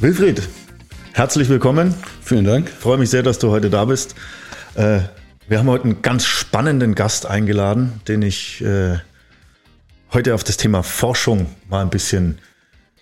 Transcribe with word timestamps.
Wilfried, 0.00 0.40
herzlich 1.12 1.50
willkommen. 1.50 1.94
Vielen 2.22 2.46
Dank. 2.46 2.70
Ich 2.70 2.74
freue 2.74 2.96
mich 2.96 3.10
sehr, 3.10 3.22
dass 3.22 3.38
du 3.38 3.50
heute 3.50 3.68
da 3.68 3.84
bist. 3.84 4.14
Äh, 4.74 5.00
wir 5.46 5.58
haben 5.58 5.68
heute 5.68 5.84
einen 5.84 6.00
ganz 6.00 6.24
spannenden 6.24 6.94
Gast 6.94 7.26
eingeladen, 7.26 8.00
den 8.08 8.22
ich 8.22 8.62
äh, 8.62 8.96
heute 10.14 10.34
auf 10.34 10.42
das 10.42 10.56
Thema 10.56 10.82
Forschung 10.82 11.54
mal 11.68 11.82
ein 11.82 11.90
bisschen 11.90 12.38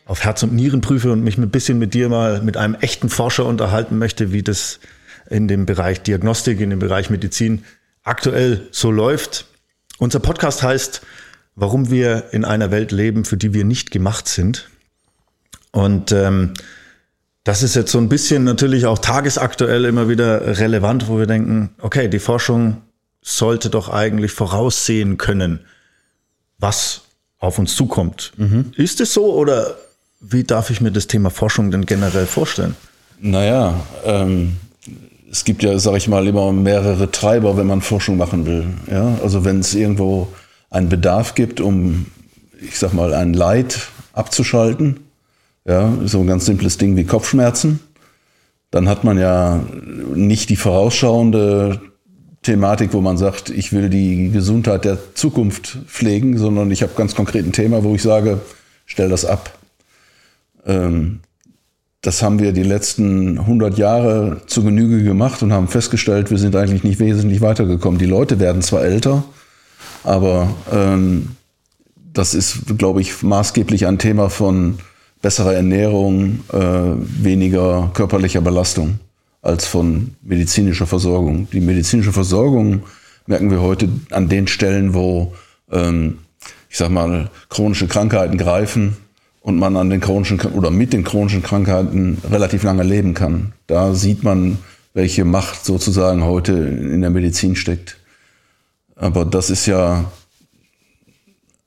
auf 0.06 0.24
Herz 0.24 0.42
und 0.42 0.54
Nieren 0.54 0.80
prüfe 0.80 1.12
und 1.12 1.22
mich 1.22 1.38
ein 1.38 1.48
bisschen 1.50 1.78
mit 1.78 1.94
dir 1.94 2.08
mal 2.08 2.42
mit 2.42 2.56
einem 2.56 2.74
echten 2.74 3.10
Forscher 3.10 3.46
unterhalten 3.46 3.96
möchte, 3.96 4.32
wie 4.32 4.42
das 4.42 4.80
in 5.30 5.46
dem 5.46 5.66
Bereich 5.66 6.02
Diagnostik, 6.02 6.58
in 6.58 6.70
dem 6.70 6.80
Bereich 6.80 7.10
Medizin 7.10 7.64
aktuell 8.02 8.66
so 8.72 8.90
läuft. 8.90 9.46
Unser 9.98 10.18
Podcast 10.18 10.64
heißt, 10.64 11.02
warum 11.54 11.92
wir 11.92 12.32
in 12.32 12.44
einer 12.44 12.72
Welt 12.72 12.90
leben, 12.90 13.24
für 13.24 13.36
die 13.36 13.54
wir 13.54 13.64
nicht 13.64 13.92
gemacht 13.92 14.26
sind. 14.26 14.68
Und 15.70 16.10
ähm, 16.10 16.54
das 17.48 17.62
ist 17.62 17.74
jetzt 17.76 17.90
so 17.90 17.96
ein 17.96 18.10
bisschen 18.10 18.44
natürlich 18.44 18.84
auch 18.84 18.98
tagesaktuell 18.98 19.86
immer 19.86 20.06
wieder 20.06 20.58
relevant, 20.58 21.08
wo 21.08 21.18
wir 21.18 21.24
denken, 21.24 21.70
okay, 21.80 22.06
die 22.08 22.18
Forschung 22.18 22.82
sollte 23.22 23.70
doch 23.70 23.88
eigentlich 23.88 24.32
voraussehen 24.32 25.16
können, 25.16 25.60
was 26.58 27.00
auf 27.38 27.58
uns 27.58 27.74
zukommt. 27.74 28.32
Mhm. 28.36 28.72
Ist 28.76 29.00
es 29.00 29.14
so 29.14 29.32
oder 29.32 29.76
wie 30.20 30.44
darf 30.44 30.68
ich 30.68 30.82
mir 30.82 30.92
das 30.92 31.06
Thema 31.06 31.30
Forschung 31.30 31.70
denn 31.70 31.86
generell 31.86 32.26
vorstellen? 32.26 32.76
Naja, 33.18 33.80
ähm, 34.04 34.56
es 35.30 35.42
gibt 35.42 35.62
ja, 35.62 35.78
sag 35.78 35.96
ich 35.96 36.06
mal, 36.06 36.26
immer 36.26 36.52
mehrere 36.52 37.10
Treiber, 37.10 37.56
wenn 37.56 37.66
man 37.66 37.80
Forschung 37.80 38.18
machen 38.18 38.44
will. 38.44 38.66
Ja? 38.90 39.18
Also 39.22 39.46
wenn 39.46 39.60
es 39.60 39.74
irgendwo 39.74 40.28
einen 40.68 40.90
Bedarf 40.90 41.34
gibt, 41.34 41.62
um, 41.62 42.08
ich 42.60 42.78
sag 42.78 42.92
mal, 42.92 43.14
ein 43.14 43.32
Leid 43.32 43.88
abzuschalten, 44.12 45.07
ja, 45.68 45.92
so 46.06 46.20
ein 46.20 46.26
ganz 46.26 46.46
simples 46.46 46.78
Ding 46.78 46.96
wie 46.96 47.04
Kopfschmerzen, 47.04 47.80
dann 48.70 48.88
hat 48.88 49.04
man 49.04 49.18
ja 49.18 49.62
nicht 50.14 50.48
die 50.48 50.56
vorausschauende 50.56 51.80
Thematik, 52.42 52.94
wo 52.94 53.00
man 53.02 53.18
sagt, 53.18 53.50
ich 53.50 53.72
will 53.72 53.90
die 53.90 54.30
Gesundheit 54.30 54.86
der 54.86 55.14
Zukunft 55.14 55.78
pflegen, 55.86 56.38
sondern 56.38 56.70
ich 56.70 56.82
habe 56.82 56.92
ganz 56.96 57.14
konkret 57.14 57.44
ein 57.44 57.52
Thema, 57.52 57.84
wo 57.84 57.94
ich 57.94 58.02
sage, 58.02 58.40
stell 58.86 59.10
das 59.10 59.26
ab. 59.26 59.58
Ähm, 60.64 61.20
das 62.00 62.22
haben 62.22 62.38
wir 62.38 62.52
die 62.52 62.62
letzten 62.62 63.38
100 63.38 63.76
Jahre 63.76 64.40
zu 64.46 64.62
Genüge 64.62 65.02
gemacht 65.02 65.42
und 65.42 65.52
haben 65.52 65.68
festgestellt, 65.68 66.30
wir 66.30 66.38
sind 66.38 66.56
eigentlich 66.56 66.84
nicht 66.84 67.00
wesentlich 67.00 67.40
weitergekommen. 67.42 67.98
Die 67.98 68.06
Leute 68.06 68.38
werden 68.38 68.62
zwar 68.62 68.84
älter, 68.84 69.24
aber 70.04 70.48
ähm, 70.72 71.30
das 72.14 72.34
ist, 72.34 72.78
glaube 72.78 73.02
ich, 73.02 73.22
maßgeblich 73.22 73.86
ein 73.86 73.98
Thema 73.98 74.30
von 74.30 74.78
besserer 75.20 75.54
Ernährung, 75.54 76.40
äh, 76.52 76.58
weniger 76.58 77.90
körperlicher 77.94 78.40
Belastung 78.40 78.98
als 79.42 79.66
von 79.66 80.14
medizinischer 80.22 80.86
Versorgung. 80.86 81.48
Die 81.52 81.60
medizinische 81.60 82.12
Versorgung 82.12 82.82
merken 83.26 83.50
wir 83.50 83.60
heute 83.60 83.88
an 84.10 84.28
den 84.28 84.46
Stellen, 84.46 84.94
wo, 84.94 85.34
ähm, 85.70 86.18
ich 86.68 86.76
sag 86.76 86.90
mal, 86.90 87.30
chronische 87.48 87.86
Krankheiten 87.86 88.38
greifen 88.38 88.96
und 89.40 89.58
man 89.58 89.76
an 89.76 89.90
den 89.90 90.00
chronischen 90.00 90.40
oder 90.40 90.70
mit 90.70 90.92
den 90.92 91.04
chronischen 91.04 91.42
Krankheiten 91.42 92.18
relativ 92.30 92.62
lange 92.62 92.82
leben 92.82 93.14
kann. 93.14 93.52
Da 93.66 93.94
sieht 93.94 94.22
man, 94.22 94.58
welche 94.94 95.24
Macht 95.24 95.64
sozusagen 95.64 96.24
heute 96.24 96.52
in 96.52 97.00
der 97.00 97.10
Medizin 97.10 97.56
steckt. 97.56 97.98
Aber 98.96 99.24
das 99.24 99.50
ist 99.50 99.66
ja 99.66 100.10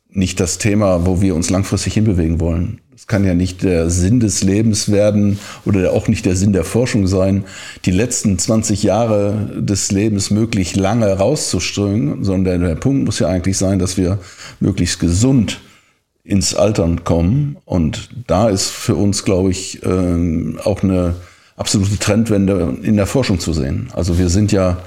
nicht 0.09 0.39
das 0.39 0.57
Thema, 0.57 1.05
wo 1.05 1.21
wir 1.21 1.35
uns 1.35 1.49
langfristig 1.49 1.93
hinbewegen 1.93 2.39
wollen. 2.39 2.81
Es 3.01 3.07
kann 3.07 3.25
ja 3.25 3.33
nicht 3.33 3.63
der 3.63 3.89
Sinn 3.89 4.19
des 4.19 4.43
Lebens 4.43 4.91
werden 4.91 5.39
oder 5.65 5.91
auch 5.91 6.07
nicht 6.07 6.23
der 6.23 6.35
Sinn 6.35 6.53
der 6.53 6.63
Forschung 6.63 7.07
sein, 7.07 7.45
die 7.85 7.91
letzten 7.91 8.37
20 8.37 8.83
Jahre 8.83 9.49
des 9.57 9.91
Lebens 9.91 10.29
möglichst 10.29 10.75
lange 10.75 11.11
rauszustringen, 11.11 12.23
sondern 12.23 12.61
der 12.61 12.75
Punkt 12.75 13.05
muss 13.05 13.17
ja 13.17 13.27
eigentlich 13.27 13.57
sein, 13.57 13.79
dass 13.79 13.97
wir 13.97 14.19
möglichst 14.59 14.99
gesund 14.99 15.61
ins 16.23 16.53
Altern 16.53 17.03
kommen. 17.03 17.57
Und 17.65 18.09
da 18.27 18.49
ist 18.49 18.67
für 18.69 18.93
uns, 18.93 19.25
glaube 19.25 19.49
ich, 19.49 19.83
ähm, 19.83 20.59
auch 20.63 20.83
eine 20.83 21.15
absolute 21.57 21.97
Trendwende 21.97 22.77
in 22.83 22.97
der 22.97 23.07
Forschung 23.07 23.39
zu 23.39 23.51
sehen. 23.51 23.89
Also 23.93 24.19
wir 24.19 24.29
sind 24.29 24.51
ja, 24.51 24.77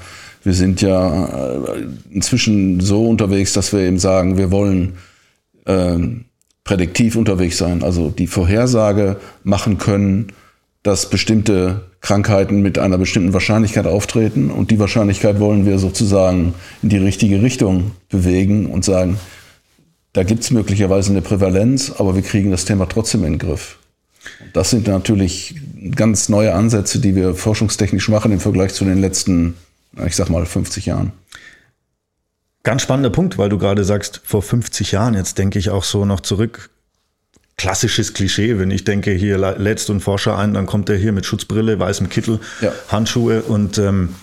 wir 0.41 0.53
sind 0.53 0.81
ja 0.81 1.25
äh, 1.25 1.85
inzwischen 2.11 2.79
so 2.79 3.09
unterwegs, 3.09 3.51
dass 3.51 3.73
wir 3.73 3.81
eben 3.81 3.99
sagen, 3.99 4.37
wir 4.37 4.51
wollen 4.51 4.93
ähm, 5.65 6.23
prädiktiv 6.65 7.15
unterwegs 7.15 7.57
sein, 7.57 7.83
also 7.83 8.09
die 8.09 8.27
Vorhersage 8.27 9.17
machen 9.43 9.77
können, 9.77 10.33
dass 10.83 11.09
bestimmte 11.09 11.85
Krankheiten 12.01 12.61
mit 12.61 12.77
einer 12.77 12.97
bestimmten 12.97 13.33
Wahrscheinlichkeit 13.33 13.87
auftreten 13.87 14.51
und 14.51 14.71
die 14.71 14.79
Wahrscheinlichkeit 14.79 15.39
wollen 15.39 15.65
wir 15.65 15.79
sozusagen 15.79 16.53
in 16.83 16.89
die 16.89 16.97
richtige 16.97 17.41
Richtung 17.41 17.91
bewegen 18.09 18.65
und 18.65 18.83
sagen, 18.83 19.17
da 20.13 20.23
gibt 20.23 20.43
es 20.43 20.51
möglicherweise 20.51 21.11
eine 21.11 21.21
Prävalenz, 21.21 21.93
aber 21.97 22.15
wir 22.15 22.21
kriegen 22.21 22.51
das 22.51 22.65
Thema 22.65 22.87
trotzdem 22.87 23.23
in 23.23 23.33
den 23.33 23.39
Griff. 23.39 23.77
Das 24.53 24.71
sind 24.71 24.87
natürlich 24.87 25.55
ganz 25.95 26.29
neue 26.29 26.53
Ansätze, 26.53 26.99
die 26.99 27.15
wir 27.15 27.35
forschungstechnisch 27.35 28.09
machen 28.09 28.31
im 28.31 28.39
Vergleich 28.39 28.73
zu 28.73 28.85
den 28.85 28.99
letzten, 28.99 29.55
ich 30.05 30.15
sag 30.15 30.29
mal, 30.29 30.45
50 30.45 30.87
Jahren. 30.87 31.11
Ganz 32.65 32.81
spannender 32.81 33.11
Punkt, 33.11 33.37
weil 33.37 33.47
du 33.47 33.59
gerade 33.59 33.83
sagst, 33.83 34.21
vor 34.25 34.41
50 34.41 34.91
Jahren, 34.91 35.13
jetzt 35.13 35.37
denke 35.37 35.59
ich 35.59 35.69
auch 35.69 35.83
so 35.83 36.03
noch 36.03 36.19
zurück. 36.19 36.71
Klassisches 37.57 38.13
Klischee, 38.13 38.57
wenn 38.57 38.71
ich 38.71 38.83
denke, 38.83 39.11
hier 39.11 39.37
lädst 39.37 39.87
du 39.87 39.93
einen 39.93 39.99
Forscher 40.01 40.35
ein, 40.35 40.55
dann 40.55 40.65
kommt 40.65 40.89
er 40.89 40.97
hier 40.97 41.11
mit 41.11 41.27
Schutzbrille, 41.27 41.79
weißem 41.79 42.09
Kittel, 42.09 42.39
ja. 42.61 42.73
Handschuhe 42.89 43.43
und 43.43 43.77
ähm, 43.77 44.15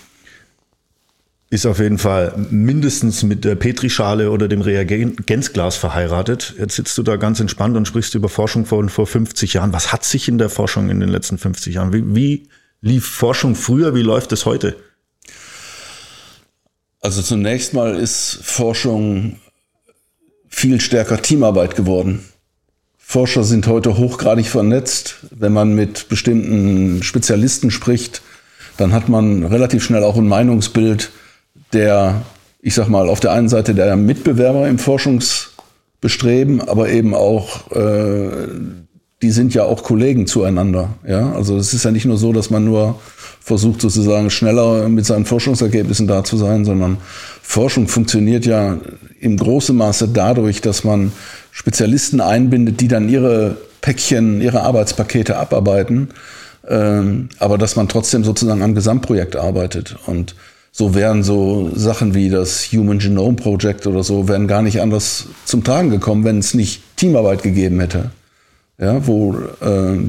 ist 1.51 1.65
auf 1.65 1.79
jeden 1.79 1.97
Fall 1.97 2.33
mindestens 2.49 3.23
mit 3.23 3.45
der 3.45 3.55
Petrischale 3.55 4.29
oder 4.29 4.49
dem 4.49 4.59
Reagenzglas 4.59 5.77
verheiratet. 5.77 6.53
Jetzt 6.59 6.75
sitzt 6.75 6.97
du 6.97 7.03
da 7.03 7.15
ganz 7.15 7.39
entspannt 7.39 7.77
und 7.77 7.87
sprichst 7.87 8.13
über 8.13 8.27
Forschung 8.27 8.65
von 8.65 8.89
vor 8.89 9.07
50 9.07 9.53
Jahren. 9.53 9.71
Was 9.71 9.93
hat 9.93 10.03
sich 10.03 10.27
in 10.27 10.37
der 10.37 10.49
Forschung 10.49 10.89
in 10.89 10.99
den 10.99 11.09
letzten 11.09 11.37
50 11.37 11.75
Jahren? 11.75 11.93
Wie, 11.93 12.13
wie 12.13 12.49
lief 12.81 13.05
Forschung 13.05 13.55
früher? 13.55 13.95
Wie 13.95 14.01
läuft 14.01 14.33
es 14.33 14.45
heute? 14.45 14.75
Also 17.03 17.21
zunächst 17.21 17.73
mal 17.73 17.95
ist 17.95 18.39
Forschung 18.41 19.35
viel 20.47 20.79
stärker 20.79 21.21
Teamarbeit 21.21 21.75
geworden. 21.75 22.23
Forscher 22.97 23.43
sind 23.43 23.67
heute 23.67 23.97
hochgradig 23.97 24.47
vernetzt. 24.47 25.17
Wenn 25.29 25.51
man 25.51 25.75
mit 25.75 26.07
bestimmten 26.07 27.03
Spezialisten 27.03 27.71
spricht, 27.71 28.21
dann 28.77 28.93
hat 28.93 29.09
man 29.09 29.43
relativ 29.43 29.83
schnell 29.83 30.05
auch 30.05 30.15
ein 30.15 30.29
Meinungsbild, 30.29 31.11
der, 31.73 32.21
ich 32.61 32.73
sag 32.73 32.87
mal, 32.87 33.09
auf 33.09 33.19
der 33.19 33.33
einen 33.33 33.49
Seite 33.49 33.75
der 33.75 33.97
Mitbewerber 33.97 34.69
im 34.69 34.79
Forschungsbestreben, 34.79 36.61
aber 36.61 36.87
eben 36.87 37.13
auch, 37.13 37.69
äh, 37.71 38.47
die 39.23 39.31
sind 39.31 39.53
ja 39.53 39.63
auch 39.63 39.83
Kollegen 39.83 40.27
zueinander. 40.27 40.89
Ja? 41.07 41.31
Also 41.31 41.57
es 41.57 41.73
ist 41.73 41.85
ja 41.85 41.91
nicht 41.91 42.05
nur 42.05 42.17
so, 42.17 42.33
dass 42.33 42.49
man 42.49 42.65
nur 42.65 42.99
versucht 43.39 43.81
sozusagen 43.81 44.29
schneller 44.29 44.87
mit 44.89 45.05
seinen 45.05 45.25
Forschungsergebnissen 45.25 46.07
da 46.07 46.23
zu 46.23 46.37
sein, 46.37 46.65
sondern 46.65 46.97
Forschung 47.41 47.87
funktioniert 47.87 48.45
ja 48.45 48.77
im 49.19 49.37
großen 49.37 49.75
Maße 49.75 50.09
dadurch, 50.09 50.61
dass 50.61 50.83
man 50.83 51.13
Spezialisten 51.51 52.19
einbindet, 52.19 52.81
die 52.81 52.89
dann 52.89 53.07
ihre 53.07 53.57
Päckchen, 53.81 54.41
ihre 54.41 54.61
Arbeitspakete 54.61 55.37
abarbeiten, 55.37 56.09
ähm, 56.67 57.29
aber 57.39 57.57
dass 57.57 57.75
man 57.75 57.87
trotzdem 57.87 58.23
sozusagen 58.23 58.61
am 58.61 58.75
Gesamtprojekt 58.75 59.35
arbeitet. 59.35 59.95
Und 60.05 60.35
so 60.71 60.95
wären 60.95 61.23
so 61.23 61.71
Sachen 61.75 62.13
wie 62.13 62.29
das 62.29 62.71
Human 62.73 62.99
Genome 62.99 63.35
Project 63.35 63.87
oder 63.87 64.03
so, 64.03 64.27
wären 64.27 64.47
gar 64.47 64.61
nicht 64.61 64.81
anders 64.81 65.27
zum 65.45 65.63
Tragen 65.63 65.91
gekommen, 65.91 66.25
wenn 66.25 66.39
es 66.39 66.53
nicht 66.53 66.81
Teamarbeit 66.97 67.43
gegeben 67.43 67.79
hätte. 67.79 68.11
Ja, 68.79 69.05
wo 69.05 69.35
äh, 69.61 69.99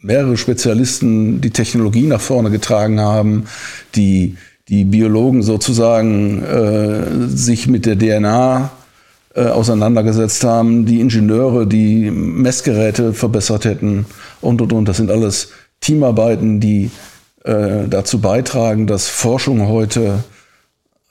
mehrere 0.00 0.36
Spezialisten 0.36 1.40
die 1.40 1.50
Technologie 1.50 2.06
nach 2.06 2.20
vorne 2.20 2.50
getragen 2.50 3.00
haben, 3.00 3.44
die, 3.94 4.36
die 4.68 4.84
Biologen 4.84 5.42
sozusagen 5.42 6.42
äh, 6.42 7.28
sich 7.28 7.68
mit 7.68 7.86
der 7.86 7.98
DNA 7.98 8.70
äh, 9.34 9.46
auseinandergesetzt 9.46 10.44
haben, 10.44 10.84
die 10.84 11.00
Ingenieure, 11.00 11.66
die 11.66 12.10
Messgeräte 12.10 13.14
verbessert 13.14 13.64
hätten 13.64 14.06
und 14.40 14.60
und 14.60 14.72
und. 14.72 14.88
Das 14.88 14.96
sind 14.96 15.10
alles 15.10 15.50
Teamarbeiten, 15.80 16.60
die 16.60 16.90
äh, 17.44 17.88
dazu 17.88 18.20
beitragen, 18.20 18.86
dass 18.86 19.08
Forschung 19.08 19.68
heute 19.68 20.24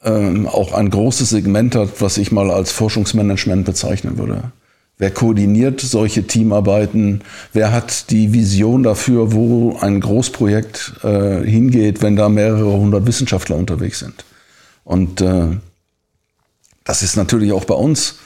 ähm, 0.04 0.48
auch 0.48 0.74
ein 0.74 0.90
großes 0.90 1.30
Segment 1.30 1.76
hat, 1.76 2.02
was 2.02 2.18
ich 2.18 2.32
mal 2.32 2.52
als 2.52 2.72
Forschungsmanagement 2.72 3.66
bezeichnen 3.66 4.18
würde. 4.18 4.52
Wer 5.02 5.10
koordiniert 5.10 5.82
solche 5.82 6.28
Teamarbeiten? 6.28 7.24
Wer 7.54 7.72
hat 7.72 8.12
die 8.12 8.34
Vision 8.34 8.84
dafür, 8.84 9.34
wo 9.34 9.76
ein 9.82 10.00
Großprojekt 10.00 10.94
äh, 11.04 11.44
hingeht, 11.44 12.04
wenn 12.04 12.16
da 12.16 12.30
mehrere 12.30 12.72
hundert 12.74 13.08
Wissenschaftler 13.08 13.56
unterwegs 13.56 13.98
sind? 13.98 14.24
Und 14.84 15.20
äh, 15.20 15.58
das 16.84 17.02
ist 17.02 17.16
natürlich 17.16 17.52
auch 17.52 17.66
bei 17.66 17.74
uns, 17.74 18.20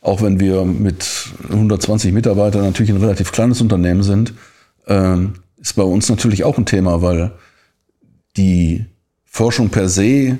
auch 0.00 0.22
wenn 0.22 0.40
wir 0.40 0.64
mit 0.64 1.06
120 1.50 2.14
Mitarbeitern 2.14 2.62
natürlich 2.62 2.92
ein 2.92 3.02
relativ 3.02 3.30
kleines 3.30 3.60
Unternehmen 3.60 4.02
sind, 4.02 4.32
äh, 4.86 5.18
ist 5.60 5.76
bei 5.76 5.82
uns 5.82 6.08
natürlich 6.08 6.44
auch 6.44 6.56
ein 6.56 6.64
Thema, 6.64 7.02
weil 7.02 7.32
die 8.38 8.86
Forschung 9.26 9.68
per 9.68 9.90
se 9.90 10.38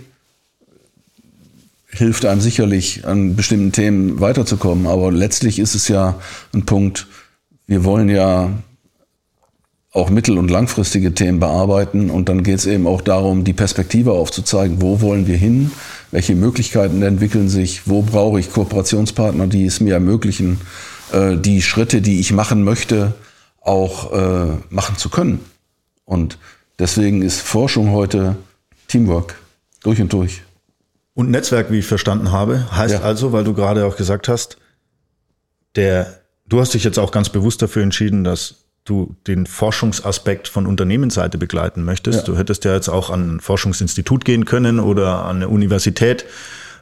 hilft 1.93 2.25
einem 2.25 2.41
sicherlich, 2.41 3.07
an 3.07 3.37
bestimmten 3.37 3.73
Themen 3.73 4.21
weiterzukommen. 4.21 4.87
Aber 4.87 5.13
letztlich 5.13 5.59
ist 5.59 5.75
es 5.75 5.89
ja 5.89 6.19
ein 6.55 6.65
Punkt, 6.65 7.07
wir 7.67 7.85
wollen 7.85 8.09
ja 8.09 8.51
auch 9.93 10.09
mittel- 10.09 10.39
und 10.39 10.51
langfristige 10.51 11.13
Themen 11.13 11.39
bearbeiten. 11.39 12.11
Und 12.11 12.29
dann 12.29 12.43
geht 12.43 12.59
es 12.59 12.67
eben 12.67 12.87
auch 12.87 13.03
darum, 13.03 13.45
die 13.45 13.53
Perspektive 13.53 14.13
aufzuzeigen, 14.13 14.81
wo 14.81 15.03
wollen 15.03 15.27
wir 15.27 15.37
hin, 15.37 15.71
welche 16.11 16.35
Möglichkeiten 16.35 17.03
entwickeln 17.03 17.49
sich, 17.49 17.87
wo 17.87 18.03
brauche 18.03 18.41
ich 18.41 18.53
Kooperationspartner, 18.53 19.47
die 19.47 19.67
es 19.67 19.81
mir 19.81 19.95
ermöglichen, 19.95 20.61
äh, 21.13 21.37
die 21.37 21.61
Schritte, 21.61 22.01
die 22.01 22.21
ich 22.21 22.33
machen 22.33 22.65
möchte, 22.65 23.15
auch 23.61 24.13
äh, 24.13 24.47
machen 24.71 24.97
zu 24.97 25.11
können. 25.11 25.41
Und 26.07 26.39
deswegen 26.79 27.21
ist 27.21 27.41
Forschung 27.41 27.91
heute 27.91 28.37
Teamwork 28.89 29.37
durch 29.83 30.01
und 30.01 30.13
durch. 30.13 30.43
Und 31.15 31.31
Netzwerk, 31.31 31.71
wie 31.71 31.81
ich 31.81 31.87
verstanden 31.87 32.33
habe, 32.33 32.75
heißt 32.75 32.95
ja. 32.95 33.01
also, 33.03 33.33
weil 33.33 33.45
du 33.45 33.55
gerade 33.55 33.85
auch 33.85 33.97
gesagt 33.97 34.29
hast, 34.29 34.57
der, 35.77 36.21
du 36.47 36.61
hast 36.61 36.75
dich 36.75 36.85
jetzt 36.85 36.99
auch 36.99 37.11
ganz 37.11 37.29
bewusst 37.29 37.61
dafür 37.61 37.83
entschieden, 37.83 38.25
dass 38.25 38.57
du 38.85 39.15
den 39.27 39.47
Forschungsaspekt 39.47 40.49
von 40.49 40.67
Unternehmensseite 40.67 41.39
begleiten 41.39 41.85
möchtest. 41.85 42.21
Ja. 42.21 42.25
Du 42.25 42.37
hättest 42.37 42.65
ja 42.65 42.75
jetzt 42.75 42.89
auch 42.89 43.11
an 43.11 43.37
ein 43.37 43.41
Forschungsinstitut 43.41 44.25
gehen 44.25 44.45
können 44.45 44.81
oder 44.81 45.25
an 45.25 45.37
eine 45.37 45.49
Universität. 45.49 46.25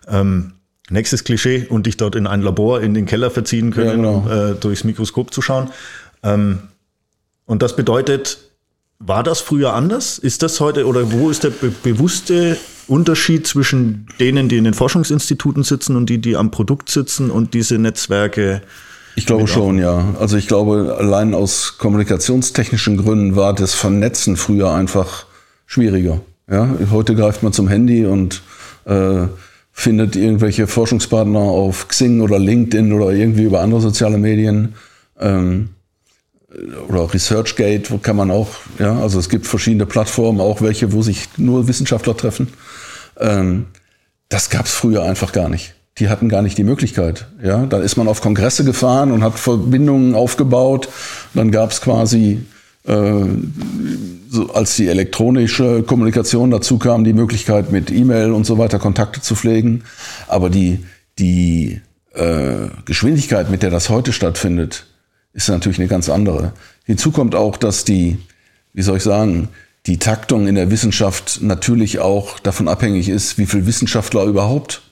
Ähm, 0.08 0.52
nächstes 0.88 1.24
Klischee 1.24 1.66
und 1.68 1.86
dich 1.86 1.96
dort 1.96 2.16
in 2.16 2.26
ein 2.26 2.40
Labor 2.40 2.80
in 2.80 2.94
den 2.94 3.06
Keller 3.06 3.30
verziehen 3.30 3.70
können, 3.70 3.86
ja, 3.88 3.94
genau. 3.96 4.14
um 4.18 4.30
äh, 4.30 4.54
durchs 4.54 4.84
Mikroskop 4.84 5.32
zu 5.32 5.42
schauen. 5.42 5.70
Ähm, 6.22 6.60
und 7.44 7.62
das 7.62 7.76
bedeutet, 7.76 8.38
war 8.98 9.22
das 9.22 9.40
früher 9.40 9.74
anders? 9.74 10.18
Ist 10.18 10.42
das 10.42 10.60
heute 10.60 10.86
oder 10.86 11.12
wo 11.12 11.30
ist 11.30 11.44
der 11.44 11.50
be 11.50 11.70
bewusste 11.82 12.56
Unterschied 12.90 13.46
zwischen 13.46 14.06
denen, 14.18 14.48
die 14.48 14.58
in 14.58 14.64
den 14.64 14.74
Forschungsinstituten 14.74 15.62
sitzen 15.62 15.96
und 15.96 16.10
die, 16.10 16.18
die 16.18 16.36
am 16.36 16.50
Produkt 16.50 16.90
sitzen 16.90 17.30
und 17.30 17.54
diese 17.54 17.78
Netzwerke 17.78 18.62
ich 19.16 19.26
glaube 19.26 19.48
schon, 19.48 19.78
ja. 19.78 20.14
Also 20.18 20.36
ich 20.36 20.46
glaube, 20.46 20.96
allein 20.98 21.34
aus 21.34 21.78
kommunikationstechnischen 21.78 22.96
Gründen 22.96 23.36
war 23.36 23.54
das 23.54 23.74
Vernetzen 23.74 24.36
früher 24.36 24.72
einfach 24.72 25.26
schwieriger. 25.66 26.20
Ja, 26.50 26.68
heute 26.90 27.14
greift 27.14 27.42
man 27.42 27.52
zum 27.52 27.68
Handy 27.68 28.06
und 28.06 28.40
äh, 28.86 29.26
findet 29.72 30.16
irgendwelche 30.16 30.66
Forschungspartner 30.66 31.38
auf 31.38 31.88
Xing 31.88 32.20
oder 32.20 32.38
LinkedIn 32.38 32.92
oder 32.92 33.10
irgendwie 33.10 33.44
über 33.44 33.60
andere 33.60 33.80
soziale 33.80 34.16
Medien. 34.16 34.74
Ähm, 35.18 35.70
oder 36.88 37.12
ResearchGate, 37.12 37.90
wo 37.90 37.98
kann 37.98 38.16
man 38.16 38.30
auch, 38.30 38.48
ja, 38.78 38.98
also 39.00 39.18
es 39.18 39.28
gibt 39.28 39.46
verschiedene 39.46 39.86
Plattformen, 39.86 40.40
auch 40.40 40.62
welche, 40.62 40.92
wo 40.92 41.02
sich 41.02 41.28
nur 41.36 41.68
Wissenschaftler 41.68 42.16
treffen. 42.16 42.48
Ähm, 43.20 43.66
das 44.28 44.50
gab 44.50 44.66
es 44.66 44.72
früher 44.72 45.02
einfach 45.02 45.32
gar 45.32 45.48
nicht 45.48 45.74
die 46.00 46.08
hatten 46.08 46.28
gar 46.28 46.42
nicht 46.42 46.56
die 46.56 46.64
Möglichkeit. 46.64 47.26
Ja, 47.42 47.66
dann 47.66 47.82
ist 47.82 47.96
man 47.96 48.08
auf 48.08 48.22
Kongresse 48.22 48.64
gefahren 48.64 49.12
und 49.12 49.22
hat 49.22 49.38
Verbindungen 49.38 50.14
aufgebaut. 50.14 50.88
Dann 51.34 51.50
gab 51.50 51.70
es 51.70 51.82
quasi, 51.82 52.40
äh, 52.86 53.24
so 54.30 54.52
als 54.52 54.76
die 54.76 54.88
elektronische 54.88 55.82
Kommunikation 55.82 56.50
dazu 56.50 56.78
kam, 56.78 57.04
die 57.04 57.12
Möglichkeit 57.12 57.70
mit 57.70 57.90
E-Mail 57.90 58.32
und 58.32 58.44
so 58.44 58.56
weiter 58.56 58.78
Kontakte 58.78 59.20
zu 59.20 59.36
pflegen. 59.36 59.82
Aber 60.26 60.48
die, 60.48 60.84
die 61.18 61.82
äh, 62.14 62.68
Geschwindigkeit, 62.86 63.50
mit 63.50 63.62
der 63.62 63.70
das 63.70 63.90
heute 63.90 64.12
stattfindet, 64.12 64.86
ist 65.34 65.48
natürlich 65.48 65.78
eine 65.78 65.88
ganz 65.88 66.08
andere. 66.08 66.52
Hinzu 66.84 67.12
kommt 67.12 67.34
auch, 67.34 67.58
dass 67.58 67.84
die, 67.84 68.16
wie 68.72 68.82
soll 68.82 68.96
ich 68.96 69.02
sagen, 69.02 69.48
die 69.86 69.98
Taktung 69.98 70.46
in 70.46 70.54
der 70.54 70.70
Wissenschaft 70.70 71.40
natürlich 71.42 71.98
auch 71.98 72.38
davon 72.38 72.68
abhängig 72.68 73.08
ist, 73.08 73.38
wie 73.38 73.46
viele 73.46 73.66
Wissenschaftler 73.66 74.24
überhaupt 74.24 74.82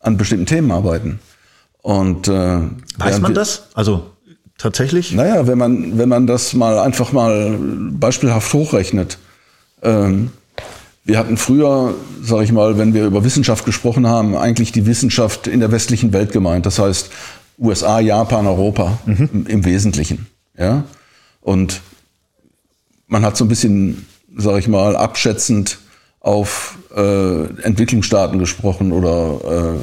an 0.00 0.16
bestimmten 0.16 0.46
Themen 0.46 0.70
arbeiten. 0.70 1.18
Und 1.82 2.28
äh, 2.28 2.60
weiß 2.98 3.20
man 3.20 3.34
das? 3.34 3.68
Also 3.74 4.10
tatsächlich? 4.56 5.12
Naja, 5.12 5.46
wenn 5.46 5.58
man 5.58 5.98
wenn 5.98 6.08
man 6.08 6.26
das 6.26 6.54
mal 6.54 6.78
einfach 6.78 7.12
mal 7.12 7.58
beispielhaft 7.58 8.52
hochrechnet. 8.52 9.18
Ähm, 9.82 10.30
wir 11.04 11.18
hatten 11.18 11.36
früher, 11.36 11.94
sage 12.22 12.44
ich 12.44 12.52
mal, 12.52 12.78
wenn 12.78 12.94
wir 12.94 13.04
über 13.04 13.24
Wissenschaft 13.24 13.66
gesprochen 13.66 14.06
haben, 14.06 14.34
eigentlich 14.36 14.72
die 14.72 14.86
Wissenschaft 14.86 15.46
in 15.46 15.60
der 15.60 15.70
westlichen 15.70 16.14
Welt 16.14 16.32
gemeint. 16.32 16.64
Das 16.64 16.78
heißt 16.78 17.10
USA, 17.58 18.00
Japan, 18.00 18.46
Europa 18.46 18.98
mhm. 19.04 19.28
im, 19.32 19.46
im, 19.46 19.64
Wesentlichen. 19.66 20.26
Ja, 20.56 20.84
und 21.42 21.82
man 23.06 23.24
hat 23.24 23.36
so 23.36 23.44
ein 23.44 23.48
bisschen, 23.48 24.06
sage 24.36 24.58
ich 24.58 24.68
mal, 24.68 24.96
abschätzend 24.96 25.78
auf 26.20 26.78
äh, 26.96 27.44
Entwicklungsstaaten 27.62 28.38
gesprochen 28.38 28.92
oder 28.92 29.74
äh, 29.74 29.78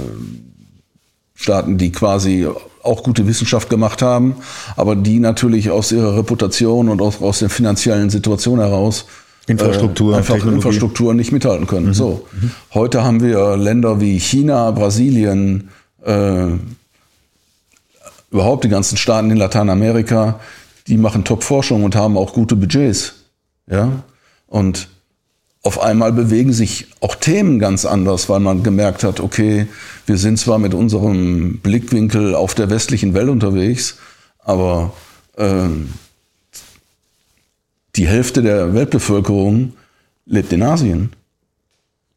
Staaten, 1.36 1.78
die 1.78 1.92
quasi 1.92 2.48
auch 2.84 3.04
gute 3.04 3.28
Wissenschaft 3.28 3.70
gemacht 3.70 4.02
haben, 4.02 4.36
aber 4.76 4.96
die 4.96 5.20
natürlich 5.20 5.70
aus 5.70 5.92
ihrer 5.92 6.18
Reputation 6.18 6.90
und 6.90 7.02
aus, 7.02 7.22
aus 7.22 7.40
der 7.40 7.50
finanziellen 7.50 8.10
Situation 8.10 8.60
heraus 8.60 9.06
Infrastruktur, 9.48 10.14
äh, 10.14 10.18
einfach 10.18 10.36
Technologie. 10.36 10.58
Infrastruktur 10.58 11.14
nicht 11.14 11.32
mithalten 11.32 11.68
können. 11.68 11.88
Mhm. 11.88 11.94
So, 11.94 12.28
mhm. 12.32 12.52
heute 12.74 13.04
haben 13.04 13.22
wir 13.22 13.58
Länder 13.58 14.00
wie 14.00 14.20
China, 14.20 14.72
Brasilien, 14.72 15.70
äh, 16.06 16.48
überhaupt 18.32 18.64
die 18.64 18.70
ganzen 18.70 18.98
Staaten 18.98 19.30
in 19.30 19.38
Lateinamerika, 19.38 20.40
die 20.92 20.98
machen 20.98 21.24
Top-Forschung 21.24 21.86
und 21.86 21.96
haben 21.96 22.18
auch 22.18 22.34
gute 22.34 22.58
Budgets. 22.58 23.14
Ja, 23.66 24.04
und 24.48 24.90
auf 25.64 25.80
einmal 25.80 26.12
bewegen 26.12 26.52
sich 26.52 26.88
auch 27.00 27.16
Themen 27.16 27.60
ganz 27.60 27.86
anders, 27.86 28.28
weil 28.28 28.42
man 28.42 28.62
gemerkt 28.62 29.06
hat, 29.06 29.22
okay, 29.22 29.68
wir 30.06 30.18
sind 30.18 30.38
zwar 30.38 30.60
mit 30.60 30.74
unserem 30.74 31.60
Blickwinkel 31.60 32.36
auf 32.36 32.56
der 32.56 32.70
westlichen 32.70 33.14
Welt 33.14 33.30
unterwegs, 33.30 34.00
aber 34.40 34.92
äh, 35.38 35.70
die 37.96 38.08
Hälfte 38.08 38.42
der 38.42 38.74
Weltbevölkerung 38.74 39.74
lebt 40.26 40.52
in 40.52 40.62
Asien. 40.62 41.14